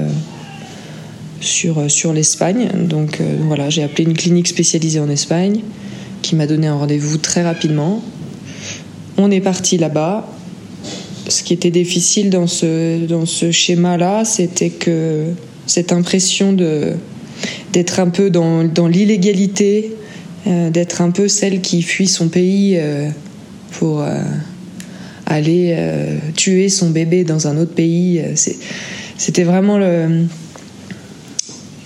sur, 1.41 1.91
sur 1.91 2.13
l'Espagne. 2.13 2.69
Donc 2.85 3.21
voilà, 3.47 3.71
j'ai 3.71 3.83
appelé 3.83 4.05
une 4.05 4.15
clinique 4.15 4.49
spécialisée 4.49 5.01
en 5.01 5.09
Espagne 5.09 5.61
qui 6.23 6.37
m'a 6.37 6.47
donné 6.47 6.67
un 6.67 6.77
rendez-vous 6.77 7.19
très 7.19 7.43
rapidement. 7.43 8.03
On 9.17 9.31
est 9.31 9.41
parti 9.41 9.79
là-bas 9.79 10.29
ce 11.31 11.43
qui 11.43 11.55
était 11.55 11.71
difficile 11.71 12.29
dans 12.31 12.47
ce, 12.47 13.07
dans 13.07 13.25
ce 13.25 13.51
schéma-là, 13.51 14.25
c'était 14.25 14.71
que 14.71 15.27
cette 15.67 15.93
impression 15.93 16.53
de, 16.53 16.95
d'être 17.73 18.01
un 18.01 18.09
peu 18.09 18.31
dans, 18.31 18.65
dans 18.65 18.89
l'illégalité, 18.89 19.93
euh, 20.47 20.71
d'être 20.71 21.01
un 21.01 21.11
peu 21.11 21.29
celle 21.29 21.61
qui 21.61 21.83
fuit 21.83 22.09
son 22.09 22.29
pays 22.29 22.77
euh, 22.77 23.09
pour 23.73 24.03
euh, 24.03 24.23
aller 25.27 25.77
tuer 26.35 26.69
son 26.69 26.91
bébé 26.91 27.23
dans 27.23 27.47
un 27.47 27.57
autre 27.57 27.73
pays. 27.73 28.21
c'était 29.17 29.45
vraiment 29.45 29.79
le, 29.79 30.25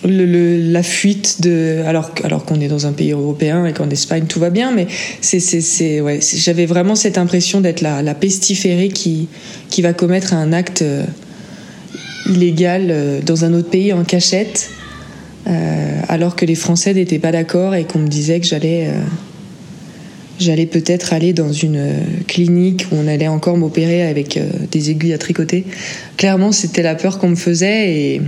la 0.09 0.83
fuite 0.83 1.41
de 1.41 1.83
alors 1.87 2.13
qu'on 2.45 2.61
est 2.61 2.69
dans 2.69 2.87
un 2.87 2.93
pays 2.93 3.13
européen 3.13 3.65
et 3.67 3.73
qu'en 3.73 3.89
Espagne 3.89 4.25
tout 4.27 4.39
va 4.39 4.51
bien 4.51 4.71
mais 4.71 4.87
c'est 5.21 5.41
c'est 5.41 6.01
ouais 6.01 6.21
j'avais 6.23 6.67
vraiment 6.67 6.95
cette 6.95 7.19
impression 7.19 7.61
d'être 7.61 7.81
la, 7.81 8.03
la 8.03 8.15
pestiférée 8.15 8.89
qui 8.89 9.29
qui 9.71 9.83
va 9.83 9.93
commettre 9.93 10.35
un 10.35 10.53
acte 10.53 10.83
euh, 10.83 11.05
illégal 12.27 12.89
euh, 12.91 13.21
dans 13.23 13.45
un 13.45 13.55
autre 13.55 13.71
pays 13.71 13.93
en 13.93 14.05
cachette 14.05 14.71
euh, 15.47 16.01
alors 16.09 16.37
que 16.37 16.45
les 16.45 16.55
Français 16.55 16.93
n'étaient 16.93 17.19
pas 17.19 17.33
d'accord 17.33 17.75
et 17.75 17.85
qu'on 17.85 17.99
me 17.99 18.09
disait 18.09 18.41
que 18.41 18.47
j'allais 18.47 18.89
j'allais 20.39 20.67
peut-être 20.67 21.13
aller 21.13 21.33
dans 21.33 21.53
une 21.53 21.95
clinique 22.27 22.87
où 22.91 22.97
on 22.97 23.07
allait 23.07 23.29
encore 23.29 23.57
m'opérer 23.57 24.03
avec 24.03 24.39
des 24.73 24.91
aiguilles 24.91 25.13
à 25.13 25.19
tricoter. 25.19 25.65
Clairement 26.17 26.51
c'était 26.51 26.83
la 26.83 26.95
peur 26.95 27.19
qu'on 27.19 27.29
me 27.29 27.37
faisait 27.37 27.95
et 27.95 28.23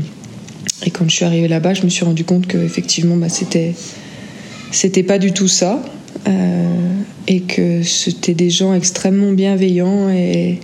et 0.84 0.90
quand 0.90 1.08
je 1.08 1.14
suis 1.14 1.24
arrivée 1.24 1.48
là-bas, 1.48 1.74
je 1.74 1.82
me 1.82 1.88
suis 1.88 2.04
rendu 2.04 2.24
compte 2.24 2.46
que 2.46 2.58
effectivement, 2.58 3.16
bah, 3.16 3.28
c'était 3.28 3.74
c'était 4.70 5.02
pas 5.02 5.18
du 5.18 5.32
tout 5.32 5.48
ça, 5.48 5.82
euh, 6.28 6.68
et 7.28 7.40
que 7.40 7.82
c'était 7.82 8.34
des 8.34 8.50
gens 8.50 8.74
extrêmement 8.74 9.32
bienveillants 9.32 10.10
et 10.10 10.58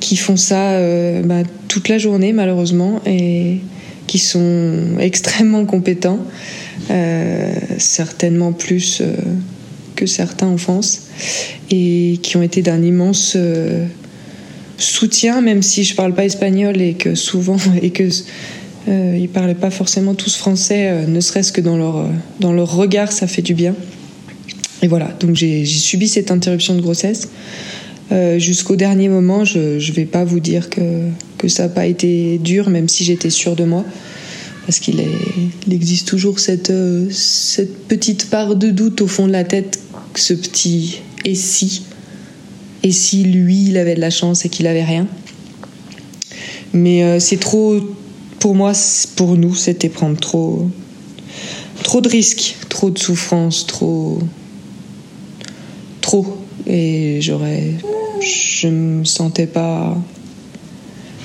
qui 0.00 0.16
font 0.16 0.36
ça 0.36 0.72
euh, 0.72 1.22
bah, 1.22 1.42
toute 1.68 1.88
la 1.88 1.98
journée 1.98 2.32
malheureusement 2.32 3.00
et 3.06 3.58
qui 4.06 4.18
sont 4.18 4.98
extrêmement 4.98 5.64
compétents, 5.64 6.18
euh, 6.90 7.52
certainement 7.78 8.52
plus 8.52 9.02
que 9.96 10.06
certains 10.06 10.48
en 10.48 10.58
France, 10.58 11.08
et 11.70 12.18
qui 12.22 12.36
ont 12.36 12.42
été 12.42 12.60
d'un 12.60 12.82
immense 12.82 13.36
soutien, 14.76 15.40
même 15.40 15.62
si 15.62 15.84
je 15.84 15.94
parle 15.94 16.14
pas 16.14 16.24
espagnol 16.24 16.80
et 16.80 16.94
que 16.94 17.14
souvent 17.14 17.56
et 17.82 17.90
que 17.90 18.08
euh, 18.88 19.16
ils 19.18 19.28
parlaient 19.28 19.54
pas 19.54 19.70
forcément 19.70 20.14
tous 20.14 20.36
français, 20.36 20.88
euh, 20.90 21.06
ne 21.06 21.20
serait-ce 21.20 21.52
que 21.52 21.60
dans 21.60 21.76
leur, 21.76 21.98
euh, 21.98 22.06
dans 22.40 22.52
leur 22.52 22.74
regard, 22.74 23.12
ça 23.12 23.26
fait 23.26 23.42
du 23.42 23.54
bien. 23.54 23.74
Et 24.82 24.88
voilà, 24.88 25.14
donc 25.20 25.36
j'ai 25.36 25.64
subi 25.64 26.08
cette 26.08 26.30
interruption 26.30 26.74
de 26.74 26.80
grossesse. 26.80 27.28
Euh, 28.10 28.38
jusqu'au 28.40 28.74
dernier 28.74 29.08
moment, 29.08 29.44
je 29.44 29.58
ne 29.76 29.92
vais 29.92 30.04
pas 30.04 30.24
vous 30.24 30.40
dire 30.40 30.68
que, 30.68 31.06
que 31.38 31.46
ça 31.46 31.64
n'a 31.64 31.68
pas 31.68 31.86
été 31.86 32.38
dur, 32.38 32.68
même 32.68 32.88
si 32.88 33.04
j'étais 33.04 33.30
sûre 33.30 33.54
de 33.54 33.64
moi. 33.64 33.84
Parce 34.66 34.78
qu'il 34.80 35.02
il 35.66 35.72
existe 35.72 36.06
toujours 36.06 36.38
cette, 36.38 36.72
cette 37.10 37.86
petite 37.88 38.30
part 38.30 38.54
de 38.54 38.70
doute 38.70 39.00
au 39.00 39.08
fond 39.08 39.26
de 39.26 39.32
la 39.32 39.42
tête, 39.42 39.80
ce 40.14 40.34
petit 40.34 41.00
et 41.24 41.34
si 41.34 41.82
Et 42.84 42.92
si 42.92 43.24
lui, 43.24 43.66
il 43.68 43.76
avait 43.76 43.96
de 43.96 44.00
la 44.00 44.10
chance 44.10 44.44
et 44.44 44.48
qu'il 44.48 44.68
avait 44.68 44.84
rien 44.84 45.08
Mais 46.72 47.18
c'est 47.18 47.40
trop 47.40 47.80
pour 48.42 48.56
moi, 48.56 48.72
pour 49.14 49.36
nous, 49.36 49.54
c'était 49.54 49.88
prendre 49.88 50.18
trop, 50.18 50.68
trop 51.84 52.00
de 52.00 52.08
risques, 52.08 52.56
trop 52.68 52.90
de 52.90 52.98
souffrances, 52.98 53.68
trop, 53.68 54.18
trop. 56.00 56.38
Et 56.66 57.20
j'aurais, 57.20 57.74
je 58.20 58.66
me 58.66 59.04
sentais 59.04 59.46
pas 59.46 59.96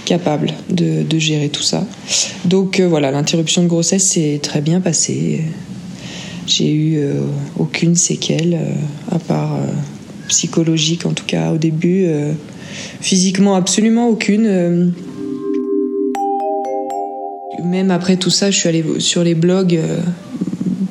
capable 0.06 0.53
de, 0.69 1.17
gérer 1.17 1.49
tout 1.49 1.63
ça. 1.63 1.88
Donc 2.45 2.80
euh, 2.80 2.88
voilà, 2.88 3.10
l'interruption 3.10 3.63
de 3.63 3.67
grossesse 3.67 4.10
s'est 4.10 4.39
très 4.43 4.62
bien 4.62 4.80
passée. 4.80 5.41
J'ai 6.45 6.71
eu 6.71 6.97
euh, 6.99 7.21
aucune 7.58 7.95
séquelle, 7.95 8.53
euh, 8.53 9.15
à 9.15 9.17
part 9.17 9.58
psychologique 10.27 11.08
en 11.08 11.13
tout 11.13 11.25
cas 11.25 11.51
au 11.51 11.58
début. 11.58 12.06
physiquement, 13.01 13.56
absolument 13.56 14.08
aucune 14.08 14.93
même 17.63 17.91
après 17.91 18.17
tout 18.17 18.30
ça, 18.30 18.52
je 18.52 18.58
suis 18.58 18.70
allée 18.70 18.86
sur 19.00 19.24
les 19.24 19.36
blogs 19.36 19.76
euh, 19.76 20.00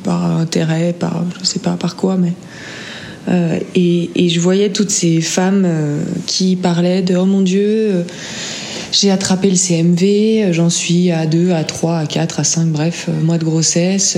par 0.04 0.24
intérêt, 0.24 0.94
par 0.98 1.24
je 1.40 1.46
sais 1.46 1.58
pas 1.58 1.72
par 1.72 1.96
quoi, 1.96 2.16
mais 2.16 2.32
euh, 3.28 3.58
et, 3.74 4.28
je 4.28 4.40
voyais 4.40 4.70
toutes 4.70 4.90
ces 4.90 5.20
femmes 5.20 5.64
euh, 5.66 6.00
qui 6.26 6.56
parlaient 6.56 7.02
de 7.02 7.16
oh 7.16 7.26
mon 7.26 7.40
Dieu, 7.40 8.04
j'ai 8.92 9.10
attrapé 9.10 9.50
le 9.50 9.56
CMV, 9.56 10.52
j'en 10.52 10.70
suis 10.70 11.10
à 11.10 11.26
2, 11.26 11.50
à 11.52 11.64
3, 11.64 11.98
à 11.98 12.06
4, 12.06 12.40
à 12.40 12.44
5, 12.44 12.66
bref, 12.66 13.08
mois 13.22 13.38
de 13.38 13.44
grossesse. 13.44 14.16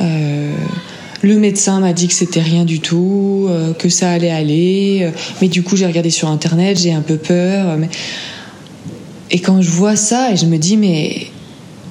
le 0.00 1.38
médecin 1.38 1.80
m'a 1.80 1.92
dit 1.92 2.08
que 2.08 2.14
c'était 2.14 2.42
rien 2.42 2.64
du 2.64 2.80
tout, 2.80 3.48
que 3.78 3.88
ça 3.88 4.10
allait 4.10 4.30
aller, 4.30 5.10
mais 5.40 5.48
du 5.48 5.62
coup 5.62 5.76
j'ai 5.76 5.86
regardé 5.86 6.10
sur 6.10 6.28
internet, 6.28 6.78
j'ai 6.78 6.92
un 6.92 7.02
peu 7.02 7.16
peur. 7.16 7.78
Et 9.30 9.38
quand 9.38 9.62
je 9.62 9.70
vois 9.70 9.96
ça, 9.96 10.32
et 10.32 10.36
je 10.36 10.46
me 10.46 10.58
dis 10.58 10.76
mais 10.76 11.28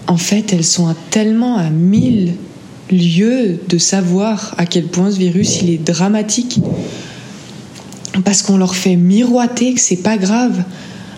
en 0.10 0.18
fait, 0.18 0.54
elles 0.54 0.66
sont 0.66 0.94
tellement 1.12 1.56
à 1.58 1.70
mille 1.70 2.34
lieues 2.92 3.60
de 3.70 3.78
savoir 3.78 4.56
à 4.58 4.66
quel 4.66 4.86
point 4.86 5.12
ce 5.12 5.18
virus 5.18 5.62
il 5.62 5.70
est 5.70 5.78
dramatique 5.78 6.60
parce 8.26 8.42
qu'on 8.42 8.58
leur 8.58 8.76
fait 8.76 8.96
miroiter 8.96 9.76
que 9.76 9.80
c'est 9.80 10.02
pas 10.02 10.18
grave. 10.18 10.64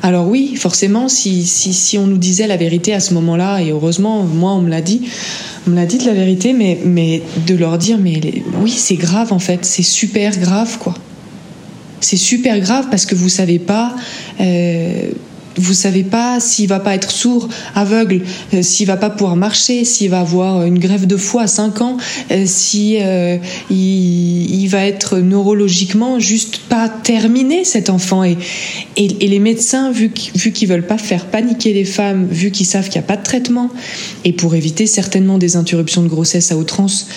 Alors 0.04 0.28
oui, 0.28 0.56
forcément, 0.58 1.08
si, 1.08 1.46
si, 1.46 1.98
on 1.98 2.06
nous 2.06 2.18
disait 2.18 2.48
la 2.48 2.58
vérité 2.58 2.94
à 2.94 3.00
ce 3.00 3.14
moment-là, 3.14 3.62
et 3.62 3.72
heureusement, 3.72 4.24
moi, 4.24 4.52
on 4.52 4.62
me 4.62 4.70
l'a 4.70 4.82
dit, 4.82 5.02
on 5.66 5.72
me 5.72 5.76
l'a 5.78 5.86
dit 5.86 5.98
de 5.98 6.06
la 6.06 6.14
vérité, 6.14 6.52
mais, 6.52 6.78
mais 6.84 7.24
de 7.48 7.56
leur 7.56 7.78
dire, 7.78 7.98
mais 7.98 8.20
oui, 8.62 8.72
c'est 8.72 8.96
grave 8.96 9.32
en 9.32 9.40
fait, 9.40 9.64
c'est 9.64 9.84
super 9.84 10.38
grave, 10.38 10.80
quoi. 10.80 10.96
C'est 12.02 12.18
super 12.18 12.60
grave 12.60 12.88
parce 12.90 13.06
que 13.06 13.16
vous 13.16 13.30
savez 13.30 13.60
pas 13.60 13.96
euh, 14.42 15.12
vous 15.58 15.74
savez 15.74 16.04
pas 16.04 16.40
s'il 16.40 16.68
va 16.68 16.80
pas 16.80 16.96
être 16.96 17.12
sourd, 17.12 17.50
aveugle, 17.76 18.22
euh, 18.54 18.62
s'il 18.62 18.88
va 18.88 18.98
pas 18.98 19.10
pouvoir 19.10 19.36
marcher, 19.36 19.86
s'il 19.86 20.10
va 20.10 20.22
avoir 20.22 20.64
une 20.64 20.80
grève 20.80 21.08
de 21.08 21.18
foie 21.18 21.44
à 21.44 21.48
5 21.48 21.82
ans, 21.82 21.98
euh, 22.32 22.44
si 22.46 22.98
euh, 23.02 23.38
va 24.70 24.86
être 24.86 25.18
neurologiquement 25.18 26.20
juste 26.20 26.60
pas 26.70 26.88
terminé 26.88 27.66
cet 27.66 27.90
enfant. 27.90 28.24
Et, 28.24 28.38
et, 28.96 29.08
les 29.28 29.40
médecins 29.40 29.92
vu 29.92 30.12
vu 30.36 30.52
qu'ils 30.52 30.70
veulent 30.70 30.88
pas 30.88 30.98
faire 30.98 31.26
paniquer 31.26 31.74
les 31.74 31.84
femmes, 31.84 32.26
vu 32.30 32.52
qu'ils 32.52 32.66
savent 32.66 32.86
qu'il 32.86 33.00
n'y 33.00 33.06
a 33.06 33.08
pas 33.08 33.18
de 33.18 33.24
traitement 33.24 33.70
et 34.24 34.32
pour 34.32 34.56
éviter 34.56 34.88
certainement 34.88 35.38
des 35.38 35.58
interruptions 35.58 36.04
de 36.04 36.08
grossesse 36.08 36.52
à 36.52 36.58
outrance, 36.58 37.08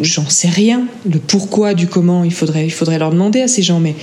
j'en 0.00 0.28
sais 0.28 0.48
rien, 0.48 0.86
le 1.10 1.18
pourquoi 1.18 1.74
du 1.74 1.86
comment, 1.86 2.24
il 2.24 2.32
faudrait 2.32 2.66
il 2.66 2.72
faudrait 2.72 2.98
leur 2.98 3.10
demander 3.10 3.40
à 3.40 3.48
ces 3.48 3.62
gens 3.62 3.80
mais 3.80 3.94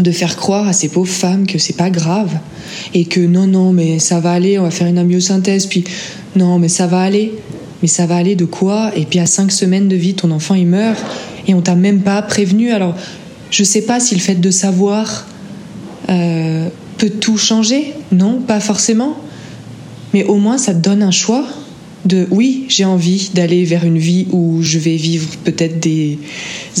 de 0.00 0.10
faire 0.10 0.36
croire 0.36 0.68
à 0.68 0.72
ces 0.72 0.88
pauvres 0.88 1.12
femmes 1.12 1.46
que 1.46 1.58
c'est 1.58 1.76
pas 1.76 1.90
grave 1.90 2.30
et 2.94 3.04
que 3.04 3.20
non 3.20 3.46
non 3.46 3.72
mais 3.72 3.98
ça 3.98 4.20
va 4.20 4.32
aller 4.32 4.58
on 4.58 4.64
va 4.64 4.70
faire 4.70 4.86
une 4.86 4.98
amyosynthèse 4.98 5.66
puis 5.66 5.84
non 6.34 6.58
mais 6.58 6.68
ça 6.68 6.86
va 6.86 7.00
aller. 7.00 7.34
Mais 7.82 7.88
ça 7.88 8.06
va 8.06 8.16
aller 8.16 8.36
de 8.36 8.46
quoi? 8.46 8.90
Et 8.96 9.04
puis 9.04 9.18
à 9.18 9.26
cinq 9.26 9.52
semaines 9.52 9.86
de 9.86 9.96
vie 9.96 10.14
ton 10.14 10.30
enfant 10.30 10.54
il 10.54 10.66
meurt 10.66 10.98
et 11.46 11.52
on 11.52 11.60
t'a 11.60 11.74
même 11.74 12.00
pas 12.00 12.22
prévenu. 12.22 12.72
Alors 12.72 12.94
je 13.50 13.64
sais 13.64 13.82
pas 13.82 14.00
si 14.00 14.14
le 14.14 14.20
fait 14.20 14.36
de 14.36 14.50
savoir 14.50 15.26
euh, 16.08 16.68
peut 16.96 17.10
tout 17.10 17.36
changer. 17.36 17.92
Non 18.12 18.40
pas 18.40 18.60
forcément. 18.60 19.16
Mais 20.14 20.24
au 20.24 20.36
moins 20.36 20.56
ça 20.56 20.72
te 20.72 20.78
donne 20.78 21.02
un 21.02 21.10
choix 21.10 21.44
de 22.04 22.26
oui, 22.30 22.66
j'ai 22.68 22.84
envie 22.84 23.30
d'aller 23.34 23.64
vers 23.64 23.84
une 23.84 23.98
vie 23.98 24.26
où 24.30 24.62
je 24.62 24.78
vais 24.78 24.96
vivre 24.96 25.28
peut-être 25.44 25.80
des 25.80 26.18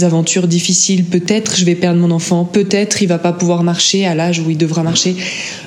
aventures 0.02 0.46
difficiles, 0.46 1.04
peut-être 1.04 1.56
je 1.56 1.64
vais 1.64 1.74
perdre 1.74 2.00
mon 2.00 2.10
enfant, 2.10 2.44
peut-être 2.44 3.02
il 3.02 3.08
va 3.08 3.18
pas 3.18 3.32
pouvoir 3.32 3.64
marcher 3.64 4.06
à 4.06 4.14
l'âge 4.14 4.38
où 4.38 4.50
il 4.50 4.58
devra 4.58 4.82
marcher, 4.82 5.16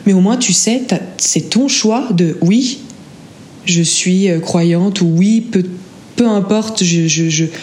mais 0.06 0.14
au 0.14 0.22
moins 0.22 0.38
tu 0.38 0.54
sais, 0.54 0.82
c'est 1.18 1.50
ton 1.50 1.68
choix 1.68 2.08
de 2.12 2.38
oui, 2.42 2.80
je 3.66 3.82
suis 3.82 4.30
euh, 4.30 4.40
croyante 4.40 5.02
ou 5.02 5.08
oui, 5.08 5.42
peu, 5.42 5.64
peu 6.16 6.28
importe, 6.28 6.84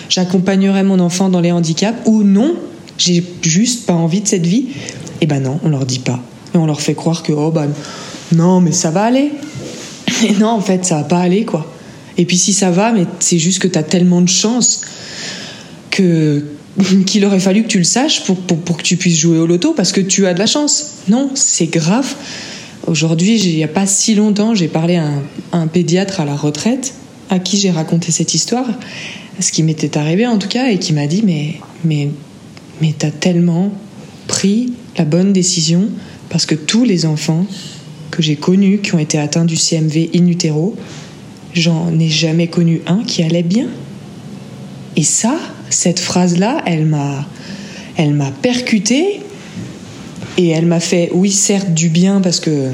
j'accompagnerai 0.08 0.82
mon 0.82 1.00
enfant 1.00 1.28
dans 1.28 1.40
les 1.40 1.52
handicaps 1.52 1.98
ou 2.06 2.22
non, 2.22 2.56
j'ai 2.98 3.22
juste 3.42 3.86
pas 3.86 3.92
envie 3.92 4.20
de 4.20 4.28
cette 4.28 4.46
vie. 4.46 4.68
Eh 5.20 5.26
ben 5.26 5.40
non, 5.40 5.60
on 5.62 5.68
leur 5.68 5.86
dit 5.86 5.98
pas. 5.98 6.20
Et 6.54 6.58
on 6.58 6.66
leur 6.66 6.80
fait 6.80 6.94
croire 6.94 7.22
que 7.22 7.32
oh 7.32 7.50
ben 7.50 7.68
non, 8.34 8.60
mais 8.60 8.72
ça 8.72 8.90
va 8.90 9.04
aller. 9.04 9.32
Et 10.24 10.32
non, 10.32 10.48
en 10.48 10.60
fait, 10.60 10.84
ça 10.84 10.96
va 10.96 11.04
pas 11.04 11.18
aller 11.18 11.44
quoi. 11.44 11.70
Et 12.18 12.24
puis 12.24 12.36
si 12.36 12.52
ça 12.52 12.70
va, 12.70 12.92
mais 12.92 13.06
c'est 13.20 13.38
juste 13.38 13.58
que 13.58 13.68
tu 13.68 13.78
as 13.78 13.82
tellement 13.82 14.20
de 14.20 14.28
chance 14.28 14.82
que 15.90 16.44
qu'il 17.06 17.24
aurait 17.24 17.40
fallu 17.40 17.62
que 17.62 17.68
tu 17.68 17.78
le 17.78 17.84
saches 17.84 18.24
pour, 18.24 18.36
pour, 18.36 18.76
que 18.76 18.82
tu 18.82 18.96
puisses 18.96 19.18
jouer 19.18 19.38
au 19.38 19.46
loto 19.46 19.72
parce 19.72 19.92
que 19.92 20.00
tu 20.00 20.26
as 20.26 20.34
de 20.34 20.38
la 20.38 20.46
chance. 20.46 20.98
Non, 21.08 21.30
c'est 21.34 21.66
grave. 21.66 22.14
Aujourd'hui, 22.86 23.40
il 23.40 23.56
n'y 23.56 23.64
a 23.64 23.68
pas 23.68 23.86
si 23.86 24.14
longtemps, 24.14 24.54
j'ai 24.54 24.68
parlé 24.68 24.96
à 24.96 25.10
un, 25.52 25.66
pédiatre 25.66 26.20
à 26.20 26.24
la 26.24 26.36
retraite 26.36 26.94
à 27.30 27.40
qui 27.40 27.58
j'ai 27.58 27.70
raconté 27.70 28.12
cette 28.12 28.34
histoire, 28.34 28.66
ce 29.40 29.50
qui 29.50 29.64
m'était 29.64 29.98
arrivé 29.98 30.26
en 30.26 30.38
tout 30.38 30.48
cas, 30.48 30.68
et 30.68 30.78
qui 30.78 30.92
m'a 30.92 31.08
dit 31.08 31.22
Mais, 31.24 31.56
mais, 31.84 32.10
mais 32.80 32.94
t'as 32.96 33.10
tellement 33.10 33.72
pris 34.28 34.72
la 34.96 35.04
bonne 35.04 35.32
décision 35.32 35.88
parce 36.28 36.46
que 36.46 36.54
tous 36.54 36.84
les 36.84 37.06
enfants 37.06 37.46
que 38.10 38.22
j'ai 38.22 38.36
connus 38.36 38.78
qui 38.78 38.94
ont 38.94 38.98
été 38.98 39.18
atteints 39.18 39.44
du 39.44 39.56
CMV 39.56 40.10
in 40.14 40.26
utero, 40.26 40.76
j'en 41.56 41.98
ai 41.98 42.08
jamais 42.08 42.46
connu 42.46 42.82
un 42.86 43.02
qui 43.02 43.22
allait 43.22 43.42
bien. 43.42 43.66
Et 44.96 45.02
ça, 45.02 45.36
cette 45.70 46.00
phrase-là, 46.00 46.62
elle 46.66 46.86
m'a, 46.86 47.26
elle 47.96 48.14
m'a 48.14 48.30
percuté 48.30 49.20
et 50.38 50.48
elle 50.48 50.66
m'a 50.66 50.80
fait, 50.80 51.10
oui, 51.12 51.30
certes, 51.30 51.72
du 51.72 51.88
bien 51.88 52.20
parce 52.20 52.40
que, 52.40 52.70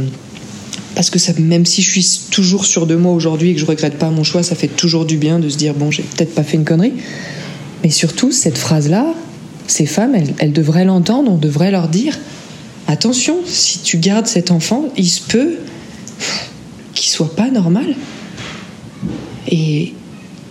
parce 0.95 1.11
que 1.11 1.19
ça, 1.19 1.33
même 1.39 1.65
si 1.65 1.83
je 1.83 1.91
suis 1.91 2.21
toujours 2.31 2.65
sûre 2.65 2.87
de 2.87 2.95
moi 2.95 3.13
aujourd'hui 3.13 3.51
et 3.51 3.55
que 3.55 3.61
je 3.61 3.67
regrette 3.67 3.99
pas 3.99 4.11
mon 4.11 4.25
choix, 4.25 4.43
ça 4.43 4.55
fait 4.55 4.69
toujours 4.69 5.05
du 5.05 5.17
bien 5.17 5.39
de 5.39 5.49
se 5.49 5.57
dire 5.57 5.75
bon, 5.75 5.91
j'ai 5.91 6.03
peut-être 6.03 6.35
pas 6.35 6.43
fait 6.43 6.57
une 6.57 6.65
connerie. 6.65 6.93
Mais 7.83 7.91
surtout, 7.91 8.31
cette 8.31 8.59
phrase-là, 8.59 9.15
ces 9.67 9.87
femmes, 9.87 10.15
elles, 10.39 10.53
devraient 10.53 10.85
l'entendre, 10.85 11.31
on 11.31 11.37
devrait 11.37 11.71
leur 11.71 11.89
dire 11.89 12.19
attention, 12.89 13.39
si 13.47 13.79
tu 13.81 13.97
gardes 13.99 14.27
cet 14.27 14.51
enfant, 14.51 14.87
il 14.97 15.09
se 15.09 15.21
peut 15.23 15.55
qu'il 16.95 17.11
soit 17.11 17.35
pas 17.35 17.51
normal. 17.51 17.95
Et, 19.51 19.93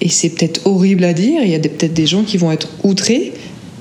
c'est 0.09 0.29
peut-être 0.29 0.65
horrible 0.65 1.03
à 1.03 1.13
dire, 1.13 1.41
il 1.43 1.49
y 1.49 1.55
a 1.55 1.59
peut-être 1.59 1.93
des 1.93 2.07
gens 2.07 2.23
qui 2.23 2.37
vont 2.37 2.51
être 2.51 2.69
outrés, 2.83 3.33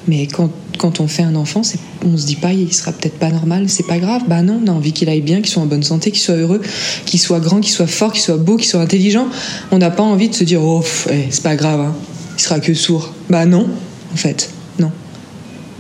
mais 0.06 0.26
quand, 0.26 0.50
quand 0.78 1.00
on 1.00 1.08
fait 1.08 1.22
un 1.22 1.34
enfant, 1.34 1.62
on 2.04 2.16
se 2.16 2.26
dit 2.26 2.36
pas, 2.36 2.52
il 2.52 2.72
sera 2.72 2.92
peut-être 2.92 3.18
pas 3.18 3.30
normal, 3.30 3.68
c'est 3.68 3.86
pas 3.86 3.98
grave. 3.98 4.22
Bah 4.28 4.42
non, 4.42 4.60
on 4.62 4.68
a 4.68 4.72
envie 4.72 4.92
qu'il 4.92 5.08
aille 5.08 5.22
bien, 5.22 5.38
qu'il 5.40 5.48
soit 5.48 5.62
en 5.62 5.66
bonne 5.66 5.82
santé, 5.82 6.10
qu'il 6.10 6.20
soit 6.20 6.34
heureux, 6.34 6.60
qu'il 7.06 7.20
soit 7.20 7.40
grand, 7.40 7.60
qu'il 7.60 7.72
soit 7.72 7.86
fort, 7.86 8.12
qu'il 8.12 8.20
soit 8.20 8.36
beau, 8.36 8.56
qu'il 8.56 8.68
soit 8.68 8.80
intelligent. 8.80 9.28
On 9.70 9.78
n'a 9.78 9.90
pas 9.90 10.02
envie 10.02 10.28
de 10.28 10.34
se 10.34 10.44
dire, 10.44 10.62
oh, 10.62 10.84
eh, 11.10 11.26
c'est 11.30 11.42
pas 11.42 11.56
grave, 11.56 11.80
hein. 11.80 11.94
il 12.36 12.42
sera 12.42 12.60
que 12.60 12.74
sourd. 12.74 13.14
Bah 13.30 13.46
non, 13.46 13.68
en 14.12 14.16
fait, 14.16 14.50
non. 14.78 14.90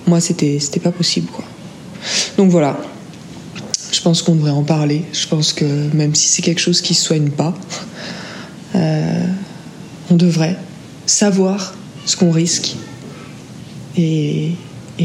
Moi, 0.06 0.20
c'était, 0.20 0.58
pas 0.82 0.92
possible, 0.92 1.28
quoi. 1.30 1.44
Donc 2.36 2.50
voilà. 2.50 2.78
Je 3.92 4.00
pense 4.02 4.22
qu'on 4.22 4.34
devrait 4.34 4.50
en 4.50 4.62
parler. 4.62 5.02
Je 5.12 5.26
pense 5.26 5.52
que 5.52 5.64
même 5.94 6.14
si 6.14 6.28
c'est 6.28 6.42
quelque 6.42 6.60
chose 6.60 6.80
qui 6.80 6.94
se 6.94 7.04
soigne 7.04 7.30
pas, 7.30 7.54
euh, 8.74 9.26
on 10.10 10.16
devrait 10.16 10.56
savoir 11.06 11.74
ce 12.06 12.16
qu'on 12.16 12.30
risque 12.30 12.76
et, 13.96 14.52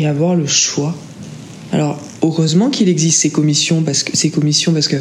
avoir 0.05 0.35
le 0.35 0.45
choix. 0.45 0.95
Alors, 1.71 1.99
heureusement 2.21 2.69
qu'il 2.69 2.89
existe 2.89 3.21
ces 3.21 3.29
commissions 3.29 3.81
parce 3.81 4.03
que 4.03 4.15
ces 4.15 4.29
commissions 4.29 4.71
parce 4.73 4.87
que 4.87 4.97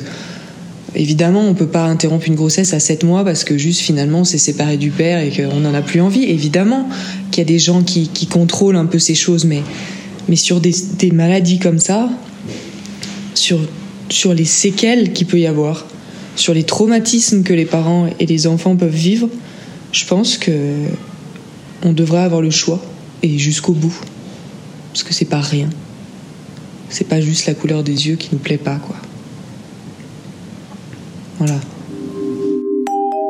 évidemment, 0.94 1.42
on 1.46 1.54
peut 1.54 1.66
pas 1.66 1.84
interrompre 1.84 2.28
une 2.28 2.36
grossesse 2.36 2.72
à 2.72 2.80
7 2.80 3.04
mois 3.04 3.24
parce 3.24 3.44
que 3.44 3.58
juste 3.58 3.80
finalement 3.80 4.20
on 4.20 4.24
s'est 4.24 4.38
séparé 4.38 4.76
du 4.76 4.90
père 4.90 5.18
et 5.18 5.30
qu'on 5.30 5.60
n'en 5.60 5.74
a 5.74 5.82
plus 5.82 6.00
envie. 6.00 6.24
Évidemment 6.24 6.88
qu'il 7.30 7.42
y 7.42 7.46
a 7.46 7.48
des 7.48 7.58
gens 7.58 7.82
qui, 7.82 8.08
contrôlent 8.30 8.76
un 8.76 8.86
peu 8.86 8.98
ces 8.98 9.14
choses, 9.14 9.44
mais, 9.44 9.62
mais 10.28 10.36
sur 10.36 10.60
des, 10.60 10.74
des 10.98 11.10
maladies 11.10 11.58
comme 11.58 11.80
ça, 11.80 12.08
sur, 13.34 13.58
sur 14.08 14.32
les 14.32 14.44
séquelles 14.44 15.12
qu'il 15.12 15.26
peut 15.26 15.40
y 15.40 15.46
avoir, 15.46 15.86
sur 16.36 16.54
les 16.54 16.64
traumatismes 16.64 17.42
que 17.42 17.52
les 17.52 17.64
parents 17.64 18.08
et 18.18 18.26
les 18.26 18.46
enfants 18.46 18.76
peuvent 18.76 18.90
vivre, 18.90 19.28
je 19.92 20.04
pense 20.06 20.36
que 20.38 20.72
on 21.84 21.92
devrait 21.92 22.22
avoir 22.22 22.40
le 22.40 22.50
choix 22.50 22.80
et 23.22 23.38
jusqu'au 23.38 23.72
bout. 23.72 23.94
Parce 24.92 25.02
que 25.02 25.12
c'est 25.14 25.24
pas 25.24 25.40
rien. 25.40 25.68
C'est 26.88 27.08
pas 27.08 27.20
juste 27.20 27.46
la 27.46 27.54
couleur 27.54 27.82
des 27.82 28.08
yeux 28.08 28.16
qui 28.16 28.28
nous 28.32 28.38
plaît 28.38 28.58
pas, 28.58 28.76
quoi. 28.76 28.96
Voilà. 31.38 31.58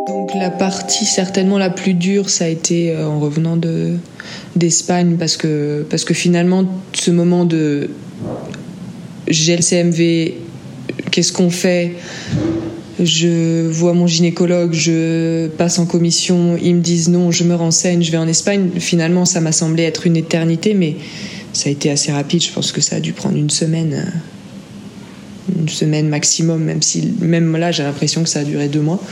Donc 0.06 0.30
la 0.34 0.50
partie 0.50 1.06
certainement 1.06 1.58
la 1.58 1.70
plus 1.70 1.94
dure, 1.94 2.28
ça 2.28 2.44
a 2.44 2.48
été 2.48 2.90
euh, 2.90 3.08
en 3.08 3.18
revenant 3.18 3.56
de 3.56 3.94
d'Espagne 4.56 5.16
parce 5.18 5.36
que 5.36 5.86
parce 5.88 6.04
que 6.04 6.14
finalement 6.14 6.64
ce 6.92 7.10
moment 7.10 7.44
de 7.44 7.90
j'ai 9.26 9.56
le 9.56 9.62
CMV, 9.62 10.34
qu'est-ce 11.10 11.32
qu'on 11.32 11.50
fait? 11.50 11.94
Je 13.02 13.68
vois 13.68 13.92
mon 13.92 14.06
gynécologue, 14.06 14.72
je 14.72 15.48
passe 15.48 15.78
en 15.78 15.86
commission, 15.86 16.56
ils 16.60 16.76
me 16.76 16.80
disent 16.80 17.08
non, 17.08 17.30
je 17.30 17.44
me 17.44 17.54
renseigne, 17.54 18.02
je 18.02 18.12
vais 18.12 18.18
en 18.18 18.28
Espagne. 18.28 18.70
Finalement, 18.78 19.24
ça 19.24 19.40
m'a 19.40 19.52
semblé 19.52 19.82
être 19.82 20.06
une 20.06 20.16
éternité, 20.16 20.74
mais 20.74 20.96
ça 21.52 21.68
a 21.68 21.72
été 21.72 21.90
assez 21.90 22.12
rapide. 22.12 22.42
Je 22.42 22.52
pense 22.52 22.70
que 22.70 22.80
ça 22.80 22.96
a 22.96 23.00
dû 23.00 23.12
prendre 23.12 23.36
une 23.36 23.50
semaine, 23.50 23.94
euh, 23.94 25.60
une 25.60 25.68
semaine 25.68 26.08
maximum, 26.08 26.62
même 26.62 26.82
si 26.82 27.14
même 27.20 27.56
là, 27.56 27.72
j'ai 27.72 27.82
l'impression 27.82 28.22
que 28.22 28.28
ça 28.28 28.40
a 28.40 28.44
duré 28.44 28.68
deux 28.68 28.82
mois. 28.82 29.02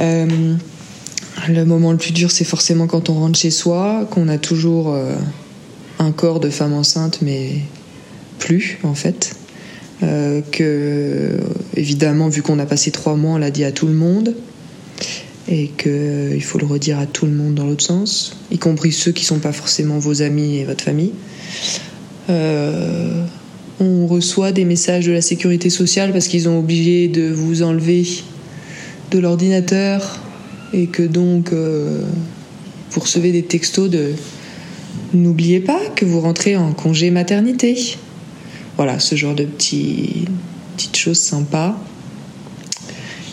Euh, 0.00 0.54
le 1.48 1.64
moment 1.64 1.92
le 1.92 1.98
plus 1.98 2.12
dur, 2.12 2.32
c'est 2.32 2.44
forcément 2.44 2.88
quand 2.88 3.10
on 3.10 3.14
rentre 3.14 3.38
chez 3.38 3.50
soi, 3.50 4.08
qu'on 4.10 4.28
a 4.28 4.38
toujours 4.38 4.92
euh, 4.92 5.14
un 6.00 6.10
corps 6.10 6.40
de 6.40 6.50
femme 6.50 6.72
enceinte, 6.72 7.20
mais 7.22 7.60
plus 8.40 8.78
en 8.82 8.94
fait. 8.94 9.36
Que, 10.52 11.40
évidemment, 11.78 12.28
vu 12.28 12.42
qu'on 12.42 12.58
a 12.58 12.66
passé 12.66 12.90
trois 12.90 13.14
mois, 13.14 13.32
on 13.32 13.38
l'a 13.38 13.50
dit 13.50 13.64
à 13.64 13.72
tout 13.72 13.86
le 13.86 13.94
monde. 13.94 14.34
Et 15.50 15.68
qu'il 15.68 16.42
faut 16.42 16.58
le 16.58 16.66
redire 16.66 16.98
à 16.98 17.06
tout 17.06 17.24
le 17.24 17.32
monde 17.32 17.54
dans 17.54 17.64
l'autre 17.64 17.84
sens, 17.84 18.36
y 18.50 18.58
compris 18.58 18.92
ceux 18.92 19.12
qui 19.12 19.22
ne 19.22 19.28
sont 19.28 19.38
pas 19.38 19.52
forcément 19.52 19.98
vos 19.98 20.20
amis 20.20 20.58
et 20.58 20.64
votre 20.64 20.84
famille. 20.84 21.12
Euh, 22.28 23.24
on 23.80 24.06
reçoit 24.06 24.52
des 24.52 24.66
messages 24.66 25.06
de 25.06 25.12
la 25.12 25.22
sécurité 25.22 25.70
sociale 25.70 26.12
parce 26.12 26.28
qu'ils 26.28 26.50
ont 26.50 26.58
oublié 26.58 27.08
de 27.08 27.30
vous 27.30 27.62
enlever 27.62 28.06
de 29.10 29.18
l'ordinateur 29.18 30.20
et 30.74 30.86
que 30.86 31.02
donc 31.02 31.54
euh, 31.54 32.02
vous 32.90 33.00
recevez 33.00 33.32
des 33.32 33.44
textos 33.44 33.88
de 33.88 34.12
n'oubliez 35.14 35.60
pas 35.60 35.80
que 35.94 36.04
vous 36.04 36.20
rentrez 36.20 36.56
en 36.56 36.72
congé 36.72 37.10
maternité. 37.10 37.96
Voilà, 38.76 38.98
ce 38.98 39.14
genre 39.14 39.34
de 39.34 39.44
petits, 39.44 40.26
petites 40.78 40.96
choses 40.96 41.18
sympas. 41.18 41.76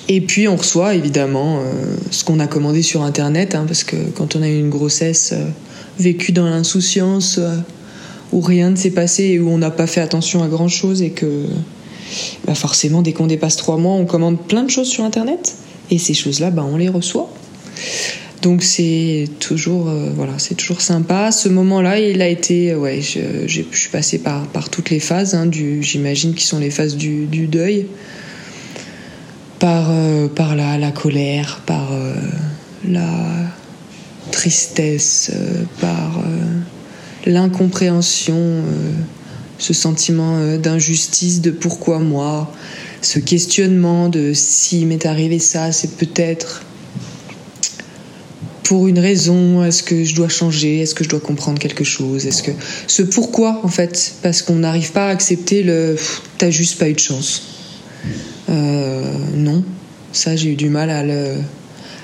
Et 0.08 0.21
puis 0.21 0.47
on 0.47 0.55
reçoit 0.55 0.95
évidemment 0.95 1.60
euh, 1.60 1.95
ce 2.10 2.23
qu'on 2.23 2.39
a 2.39 2.47
commandé 2.47 2.81
sur 2.81 3.03
Internet, 3.03 3.53
hein, 3.55 3.65
parce 3.67 3.84
que 3.84 3.95
quand 4.15 4.36
on 4.36 4.41
a 4.41 4.47
une 4.47 4.69
grossesse 4.69 5.31
euh, 5.34 5.45
vécue 5.99 6.31
dans 6.31 6.45
l'insouciance, 6.45 7.38
euh, 7.38 7.55
où 8.31 8.41
rien 8.41 8.71
ne 8.71 8.75
s'est 8.75 8.91
passé 8.91 9.39
où 9.39 9.49
on 9.49 9.60
n'a 9.60 9.71
pas 9.71 9.88
fait 9.88 10.01
attention 10.01 10.43
à 10.43 10.47
grand-chose 10.47 11.03
et 11.03 11.12
que, 11.12 11.45
bah 12.45 12.55
forcément, 12.55 13.03
dès 13.03 13.13
qu'on 13.13 13.27
dépasse 13.27 13.55
trois 13.55 13.77
mois, 13.77 13.93
on 13.93 14.05
commande 14.05 14.39
plein 14.39 14.63
de 14.63 14.69
choses 14.69 14.88
sur 14.88 15.03
Internet. 15.03 15.55
Et 15.91 15.99
ces 15.99 16.15
choses-là, 16.15 16.49
bah, 16.49 16.65
on 16.67 16.77
les 16.77 16.89
reçoit. 16.89 17.31
Donc 18.41 18.63
c'est 18.63 19.28
toujours, 19.39 19.89
euh, 19.89 20.12
voilà, 20.15 20.34
c'est 20.38 20.56
toujours 20.56 20.82
sympa. 20.82 21.32
Ce 21.32 21.50
moment-là, 21.50 22.00
il 22.00 22.21
a 22.21 22.28
été, 22.28 22.76
ouais, 22.76 23.02
je, 23.02 23.48
je 23.48 23.62
suis 23.71 23.89
passée 23.89 24.19
par, 24.19 24.45
par 24.48 24.69
toutes 24.69 24.89
les 24.89 25.00
phases, 25.00 25.36
hein, 25.36 25.45
du, 25.45 25.82
j'imagine 25.82 26.34
qui 26.34 26.45
sont 26.45 26.60
les 26.60 26.69
phases 26.69 26.95
du, 26.95 27.26
du 27.26 27.48
deuil, 27.48 27.88
par, 29.60 29.88
euh, 29.89 30.28
par 30.28 30.56
la, 30.56 30.78
la, 30.78 30.91
colère, 30.91 31.62
par 31.65 31.91
euh, 31.93 32.13
la 32.88 33.10
tristesse, 34.32 35.32
par 35.80 36.24
l'incompréhension, 37.26 38.63
ce 39.58 39.74
sentiment 39.74 40.58
d'injustice, 40.58 41.41
de 41.41 41.52
pourquoi 41.52 42.00
moi, 42.00 42.52
ce 43.02 43.19
questionnement 43.19 44.10
de 44.10 44.34
s'il 44.34 44.88
m'est 44.88 45.06
arrivé 45.06 45.39
ça, 45.39 45.71
c'est 45.71 45.95
peut-être 45.95 46.63
pour 48.65 48.88
une 48.88 48.99
raison 48.99 49.63
Est-ce 49.63 49.84
que 49.84 50.04
je 50.04 50.13
dois 50.13 50.28
changer 50.28 50.80
Est-ce 50.80 50.93
que 50.93 51.04
je 51.04 51.10
dois 51.10 51.21
comprendre 51.21 51.60
quelque 51.60 51.86
chose 51.86 52.25
Est-ce 52.25 52.43
que 52.43 52.51
ce 52.88 53.04
pourquoi 53.04 53.62
en 53.63 53.69
fait 53.69 54.15
Parce 54.21 54.41
qu'on 54.41 54.56
n'arrive 54.56 54.91
pas 54.91 55.08
à 55.08 55.10
accepter 55.10 55.63
le 55.63 55.95
t'as 56.38 56.49
juste 56.49 56.78
pas 56.78 56.89
eu 56.89 56.93
de 56.93 56.99
chance. 56.99 57.43
Euh, 58.49 59.01
non, 59.36 59.63
ça 60.12 60.36
j'ai 60.36 60.49
eu 60.49 60.56
du 60.56 60.69
mal 60.69 60.89
à 60.89 61.04
le 61.04 61.36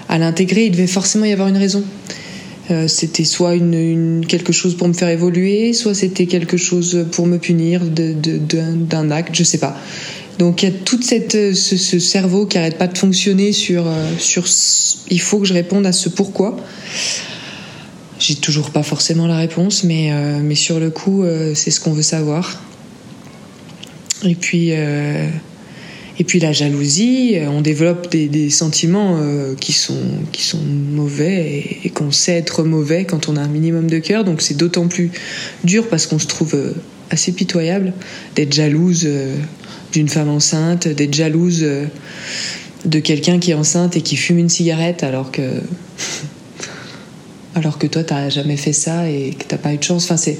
à 0.07 0.17
l'intégrer. 0.17 0.65
Il 0.65 0.71
devait 0.71 0.87
forcément 0.87 1.25
y 1.25 1.33
avoir 1.33 1.47
une 1.47 1.57
raison. 1.57 1.83
Euh, 2.69 2.87
c'était 2.87 3.25
soit 3.25 3.55
une, 3.55 4.23
quelque 4.27 4.53
chose 4.53 4.77
pour 4.77 4.87
me 4.87 4.93
faire 4.93 5.09
évoluer, 5.09 5.73
soit 5.73 5.95
c'était 5.95 6.27
quelque 6.27 6.57
chose 6.57 7.05
pour 7.11 7.25
me 7.25 7.37
punir 7.37 7.81
d'un 7.83 9.11
acte, 9.11 9.35
je 9.35 9.43
sais 9.43 9.57
pas. 9.57 9.75
Donc 10.37 10.63
il 10.63 10.69
y 10.69 10.71
a 10.71 10.75
tout 10.85 10.99
ce, 11.01 11.53
ce, 11.53 11.99
cerveau 11.99 12.45
qui 12.45 12.57
arrête 12.57 12.77
pas 12.77 12.87
de 12.87 12.97
fonctionner 12.97 13.51
sur, 13.51 13.87
euh, 13.87 14.11
sur 14.17 14.47
il 15.11 15.21
faut 15.21 15.39
que 15.39 15.45
je 15.45 15.53
réponde 15.53 15.85
à 15.85 15.91
ce 15.91 16.09
pourquoi. 16.09 16.57
J'ai 18.19 18.35
toujours 18.35 18.71
pas 18.71 18.83
forcément 18.83 19.27
la 19.27 19.37
réponse, 19.37 19.83
mais, 19.83 20.11
euh, 20.11 20.55
sur 20.55 20.79
le 20.79 20.89
coup, 20.89 21.23
c'est 21.53 21.71
ce 21.71 21.79
qu'on 21.79 21.93
veut 21.93 22.01
savoir. 22.01 22.61
Et 24.23 24.35
puis, 24.35 24.71
puis 26.27 26.39
la 26.39 26.53
jalousie, 26.53 27.37
on 27.49 27.61
développe 27.61 28.11
des, 28.11 28.49
sentiments 28.51 29.19
qui, 29.59 29.73
sont, 29.73 29.97
mauvais 30.91 31.79
et, 31.83 31.89
qu'on 31.89 32.11
sait 32.11 32.33
être 32.33 32.63
mauvais 32.63 33.05
quand 33.05 33.27
on 33.27 33.37
a 33.37 33.41
un 33.41 33.47
minimum 33.47 33.87
de 33.89 33.97
cœur. 33.97 34.23
Donc 34.23 34.41
c'est 34.41 34.55
d'autant 34.55 34.87
plus 34.87 35.11
dur 35.63 35.87
parce 35.89 36.05
qu'on 36.05 36.19
se 36.19 36.27
trouve 36.27 36.55
assez 37.09 37.31
pitoyable 37.31 37.93
d'être 38.35 38.53
jalouse 38.53 39.07
d'une 39.91 40.09
femme 40.09 40.29
enceinte, 40.29 40.87
d'être 40.87 41.13
jalouse 41.13 41.61
euh, 41.63 41.85
de 42.85 42.99
quelqu'un 42.99 43.39
qui 43.39 43.51
est 43.51 43.55
enceinte 43.55 43.95
et 43.95 44.01
qui 44.01 44.15
fume 44.15 44.39
une 44.39 44.49
cigarette 44.49 45.03
alors 45.03 45.31
que 45.31 45.61
alors 47.55 47.77
que 47.77 47.87
toi 47.87 48.03
t'as 48.03 48.29
jamais 48.29 48.57
fait 48.57 48.73
ça 48.73 49.09
et 49.09 49.35
que 49.37 49.43
t'as 49.43 49.57
pas 49.57 49.73
eu 49.73 49.77
de 49.77 49.83
chance. 49.83 50.05
Enfin 50.05 50.17
c'est 50.17 50.37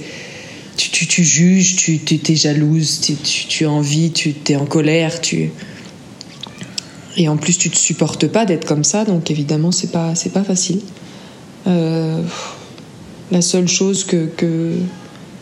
tu, 0.77 0.89
tu, 0.89 1.06
tu, 1.06 1.23
juges, 1.23 1.75
tu 1.75 1.99
es 2.27 2.36
jalouse, 2.36 3.01
tu, 3.01 3.15
tu, 3.15 3.65
as 3.65 3.69
envie, 3.69 4.12
tu 4.12 4.34
es 4.49 4.56
en 4.56 4.65
colère, 4.65 5.21
tu 5.21 5.51
et 7.17 7.27
en 7.27 7.36
plus 7.38 7.58
tu 7.58 7.69
te 7.69 7.77
supportes 7.77 8.27
pas 8.27 8.45
d'être 8.45 8.65
comme 8.65 8.86
ça, 8.86 9.04
donc 9.04 9.30
évidemment 9.30 9.71
c'est 9.71 9.91
pas 9.91 10.15
c'est 10.15 10.32
pas 10.32 10.43
facile. 10.43 10.82
Euh, 11.67 12.23
la 13.32 13.41
seule 13.41 13.67
chose 13.67 14.04
que, 14.06 14.25
que 14.25 14.73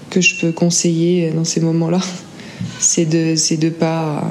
que 0.10 0.22
je 0.22 0.36
peux 0.36 0.52
conseiller 0.52 1.32
dans 1.32 1.46
ces 1.46 1.62
moments-là, 1.62 2.02
c'est 2.80 3.06
de, 3.06 3.36
c'est 3.36 3.58
de 3.58 3.70
pas, 3.70 4.30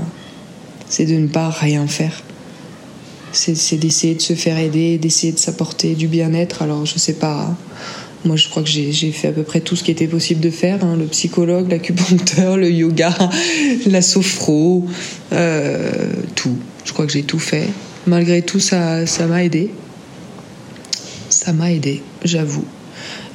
c'est 0.89 1.07
de 1.07 1.15
ne 1.15 1.29
pas 1.29 1.51
rien 1.51 1.87
faire. 1.87 2.23
C'est, 3.33 3.77
d'essayer 3.77 4.15
de 4.15 4.21
se 4.21 4.35
faire 4.35 4.59
aider, 4.59 4.99
d'essayer 4.99 5.33
de 5.33 5.39
s'apporter 5.39 5.95
du 5.95 6.09
bien-être. 6.09 6.63
Alors 6.63 6.87
je 6.87 6.99
sais 6.99 7.15
pas. 7.15 7.57
Moi, 8.25 8.35
je 8.35 8.49
crois 8.49 8.65
que 8.65 8.69
j'ai, 8.69 9.13
fait 9.13 9.29
à 9.29 9.33
peu 9.33 9.45
près 9.45 9.61
tout 9.61 9.77
ce 9.77 9.85
qui 9.85 9.93
était 9.93 10.09
possible 10.09 10.41
de 10.41 10.51
faire. 10.51 10.85
Hein. 10.85 10.97
le 10.99 11.07
psychologue, 11.07 11.71
l'acupuncteur, 11.71 12.57
le 12.57 12.71
yoga, 12.71 13.17
la 13.87 14.03
sophro, 14.03 14.85
euh, 15.33 15.93
tout. 16.35 16.57
Je 16.85 16.93
crois 16.93 17.07
que 17.07 17.13
j'ai 17.13 17.23
tout 17.23 17.39
fait. 17.39 17.69
Malgré 18.07 18.43
tout, 18.43 18.59
ça, 18.59 19.07
ça 19.07 19.27
m'a 19.27 19.45
aidé. 19.45 19.71
Ça 21.29 21.53
m'a 21.53 21.71
aidé, 21.71 22.03
j'avoue. 22.25 22.65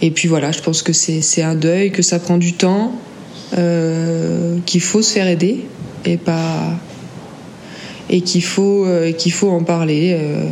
Et 0.02 0.12
puis 0.12 0.28
voilà, 0.28 0.52
je 0.52 0.60
pense 0.60 0.82
que 0.82 0.92
c'est, 0.92 1.22
c'est 1.22 1.44
un 1.44 1.56
deuil, 1.56 1.92
que 1.92 2.02
ça 2.02 2.20
prend 2.20 2.38
du 2.38 2.54
temps. 2.54 2.94
Euh, 3.58 4.58
qu'il 4.66 4.82
faut 4.82 5.04
se 5.04 5.14
faire 5.14 5.28
aider 5.28 5.64
et 6.06 6.18
pas 6.18 6.76
et 8.14 8.22
qu'il 8.22 8.44
faut 8.44 8.86
euh, 8.86 9.12
faut 9.32 9.50
en 9.50 9.64
parler 9.64 10.16
euh, 10.18 10.48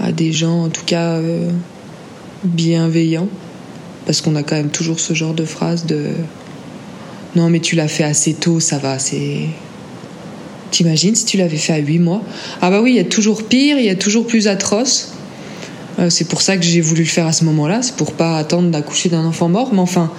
à 0.00 0.12
des 0.12 0.32
gens 0.32 0.64
en 0.64 0.68
tout 0.70 0.84
cas 0.86 1.20
bienveillants 2.44 3.28
parce 4.06 4.22
qu'on 4.22 4.34
a 4.36 4.42
quand 4.42 4.56
même 4.56 4.70
toujours 4.70 5.00
ce 5.00 5.12
genre 5.12 5.34
de 5.34 5.44
phrase 5.44 5.84
de 5.84 6.06
non 7.36 7.50
mais 7.50 7.60
tu 7.60 7.76
l'as 7.76 7.88
fait 7.88 8.04
assez 8.04 8.32
tôt 8.32 8.60
ça 8.60 8.78
va 8.78 8.98
c'est 8.98 9.48
T'imagines 10.70 11.16
si 11.16 11.24
tu 11.24 11.36
l'avais 11.36 11.56
fait 11.56 11.72
à 11.72 11.78
8 11.78 11.98
mois? 11.98 12.22
Ah 12.62 12.70
bah 12.70 12.80
oui, 12.80 12.92
il 12.92 12.96
y 12.96 13.00
a 13.00 13.04
toujours 13.04 13.42
pire, 13.42 13.76
il 13.76 13.84
y 13.84 13.88
a 13.88 13.96
toujours 13.96 14.24
plus 14.24 14.46
atroce. 14.46 15.14
c'est 16.10 16.28
pour 16.28 16.42
ça 16.42 16.56
que 16.56 16.62
j'ai 16.62 16.80
voulu 16.80 17.00
le 17.00 17.08
faire 17.08 17.26
à 17.26 17.32
ce 17.32 17.44
moment-là, 17.44 17.82
c'est 17.82 17.96
pour 17.96 18.12
pas 18.12 18.36
attendre 18.36 18.70
d'accoucher 18.70 19.08
d'un 19.08 19.24
enfant 19.24 19.48
mort, 19.48 19.70
mais 19.72 19.80
enfin, 19.80 20.12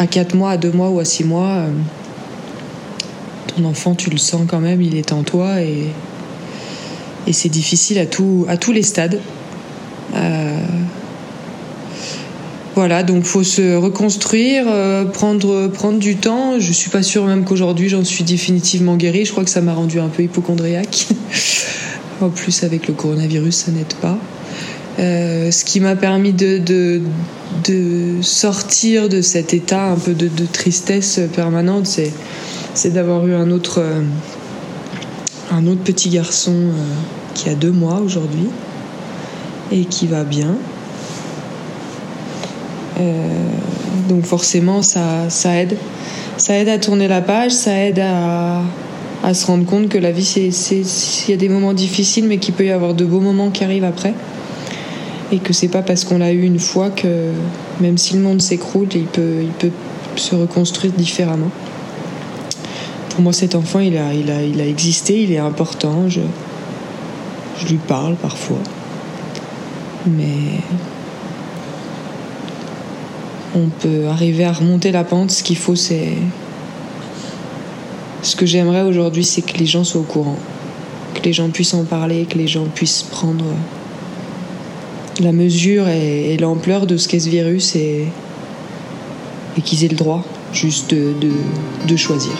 à 0.00 0.06
4 0.06 0.34
mois, 0.34 0.52
à 0.52 0.56
2 0.56 0.72
mois 0.72 0.88
ou 0.88 0.98
à 0.98 1.04
6 1.04 1.24
mois, 1.24 1.48
euh, 1.48 1.68
enfant, 3.64 3.94
tu 3.94 4.10
le 4.10 4.18
sens 4.18 4.42
quand 4.46 4.60
même, 4.60 4.82
il 4.82 4.96
est 4.96 5.12
en 5.12 5.22
toi 5.22 5.60
et, 5.60 5.86
c'est 7.32 7.48
difficile 7.48 8.00
à, 8.00 8.06
tout, 8.06 8.44
à 8.48 8.56
tous 8.56 8.72
les 8.72 8.82
stades. 8.82 9.20
Euh, 10.14 10.58
voilà, 12.74 13.04
donc 13.04 13.22
faut 13.22 13.44
se 13.44 13.76
reconstruire, 13.76 14.64
euh, 14.66 15.04
prendre, 15.04 15.68
prendre 15.68 16.00
du 16.00 16.16
temps. 16.16 16.58
Je 16.58 16.72
suis 16.72 16.90
pas 16.90 17.04
sûre 17.04 17.26
même 17.26 17.44
qu'aujourd'hui 17.44 17.88
j'en 17.88 18.04
suis 18.04 18.24
définitivement 18.24 18.96
guérie. 18.96 19.24
Je 19.26 19.30
crois 19.30 19.44
que 19.44 19.50
ça 19.50 19.60
m'a 19.60 19.74
rendu 19.74 20.00
un 20.00 20.08
peu 20.08 20.24
hypochondriaque. 20.24 21.06
en 22.20 22.30
plus, 22.30 22.64
avec 22.64 22.88
le 22.88 22.94
coronavirus, 22.94 23.54
ça 23.54 23.70
n'aide 23.70 23.94
pas. 24.00 24.18
Euh, 24.98 25.50
ce 25.50 25.64
qui 25.64 25.78
m'a 25.78 25.94
permis 25.94 26.32
de, 26.32 27.00
sortir 28.22 29.08
de 29.08 29.22
cet 29.22 29.54
état 29.54 29.84
un 29.84 29.96
peu 29.96 30.14
de 30.14 30.46
tristesse 30.52 31.20
permanente, 31.34 31.86
c'est, 31.86 32.12
c'est 32.74 32.92
d'avoir 32.92 33.26
eu 33.26 33.34
un 33.34 33.50
autre, 33.50 33.80
euh, 33.80 34.02
un 35.50 35.66
autre 35.66 35.82
petit 35.82 36.08
garçon 36.10 36.52
euh, 36.52 36.72
qui 37.34 37.48
a 37.48 37.54
deux 37.54 37.72
mois 37.72 38.00
aujourd'hui 38.00 38.48
et 39.72 39.84
qui 39.84 40.06
va 40.06 40.24
bien. 40.24 40.56
donc 44.08 44.24
forcément, 44.24 44.82
ça, 44.82 45.30
ça 45.30 45.56
aide. 45.56 45.76
Ça 46.36 46.54
aide 46.56 46.68
à 46.68 46.78
tourner 46.78 47.06
la 47.06 47.20
page, 47.20 47.52
ça 47.52 47.72
aide 47.78 48.00
à, 48.00 48.60
à 49.22 49.34
se 49.34 49.46
rendre 49.46 49.64
compte 49.64 49.88
que 49.88 49.98
la 49.98 50.10
vie, 50.10 50.24
c'est, 50.24 50.48
il 50.48 51.30
y 51.30 51.32
a 51.32 51.36
des 51.36 51.48
moments 51.48 51.74
difficiles, 51.74 52.26
mais 52.26 52.38
qu'il 52.38 52.54
peut 52.54 52.64
y 52.64 52.70
avoir 52.70 52.94
de 52.94 53.04
beaux 53.04 53.20
moments 53.20 53.50
qui 53.50 53.62
arrivent 53.62 53.84
après 53.84 54.14
et 55.32 55.38
que 55.38 55.52
c'est 55.52 55.68
pas 55.68 55.82
parce 55.82 56.04
qu'on 56.04 56.18
l'a 56.18 56.32
eu 56.32 56.42
une 56.42 56.58
fois 56.58 56.90
que 56.90 57.30
même 57.80 57.98
si 57.98 58.14
le 58.14 58.20
monde 58.20 58.42
s'écroule, 58.42 58.88
il 58.94 59.04
peut, 59.04 59.42
il 59.42 59.50
peut 59.50 59.70
se 60.16 60.34
reconstruire 60.34 60.92
différemment. 60.92 61.50
Pour 63.10 63.22
moi, 63.22 63.32
cet 63.32 63.54
enfant, 63.54 63.80
il 63.80 63.96
a, 63.96 64.14
il 64.14 64.30
a, 64.30 64.42
il 64.42 64.60
a 64.60 64.66
existé, 64.66 65.22
il 65.22 65.32
est 65.32 65.38
important. 65.38 66.08
Je, 66.08 66.20
je 67.60 67.66
lui 67.66 67.76
parle 67.76 68.16
parfois, 68.16 68.58
mais 70.06 70.60
on 73.54 73.68
peut 73.68 74.06
arriver 74.08 74.44
à 74.44 74.52
remonter 74.52 74.92
la 74.92 75.04
pente. 75.04 75.30
Ce 75.30 75.42
qu'il 75.42 75.56
faut, 75.56 75.76
c'est 75.76 76.14
ce 78.22 78.36
que 78.36 78.46
j'aimerais 78.46 78.82
aujourd'hui, 78.82 79.24
c'est 79.24 79.42
que 79.42 79.58
les 79.58 79.66
gens 79.66 79.84
soient 79.84 80.00
au 80.00 80.04
courant, 80.04 80.38
que 81.14 81.22
les 81.22 81.32
gens 81.32 81.48
puissent 81.50 81.74
en 81.74 81.84
parler, 81.84 82.26
que 82.28 82.38
les 82.38 82.46
gens 82.46 82.66
puissent 82.74 83.02
prendre 83.02 83.44
la 85.20 85.32
mesure 85.32 85.88
et, 85.88 86.36
l'ampleur 86.38 86.86
de 86.86 86.96
ce 86.96 87.08
qu'est 87.08 87.20
ce 87.20 87.28
virus 87.28 87.76
et, 87.76 88.06
qu'ils 89.64 89.84
aient 89.84 89.88
le 89.88 89.96
droit 89.96 90.24
juste 90.52 90.94
de, 90.94 91.12
de 91.86 91.96
choisir. 91.96 92.32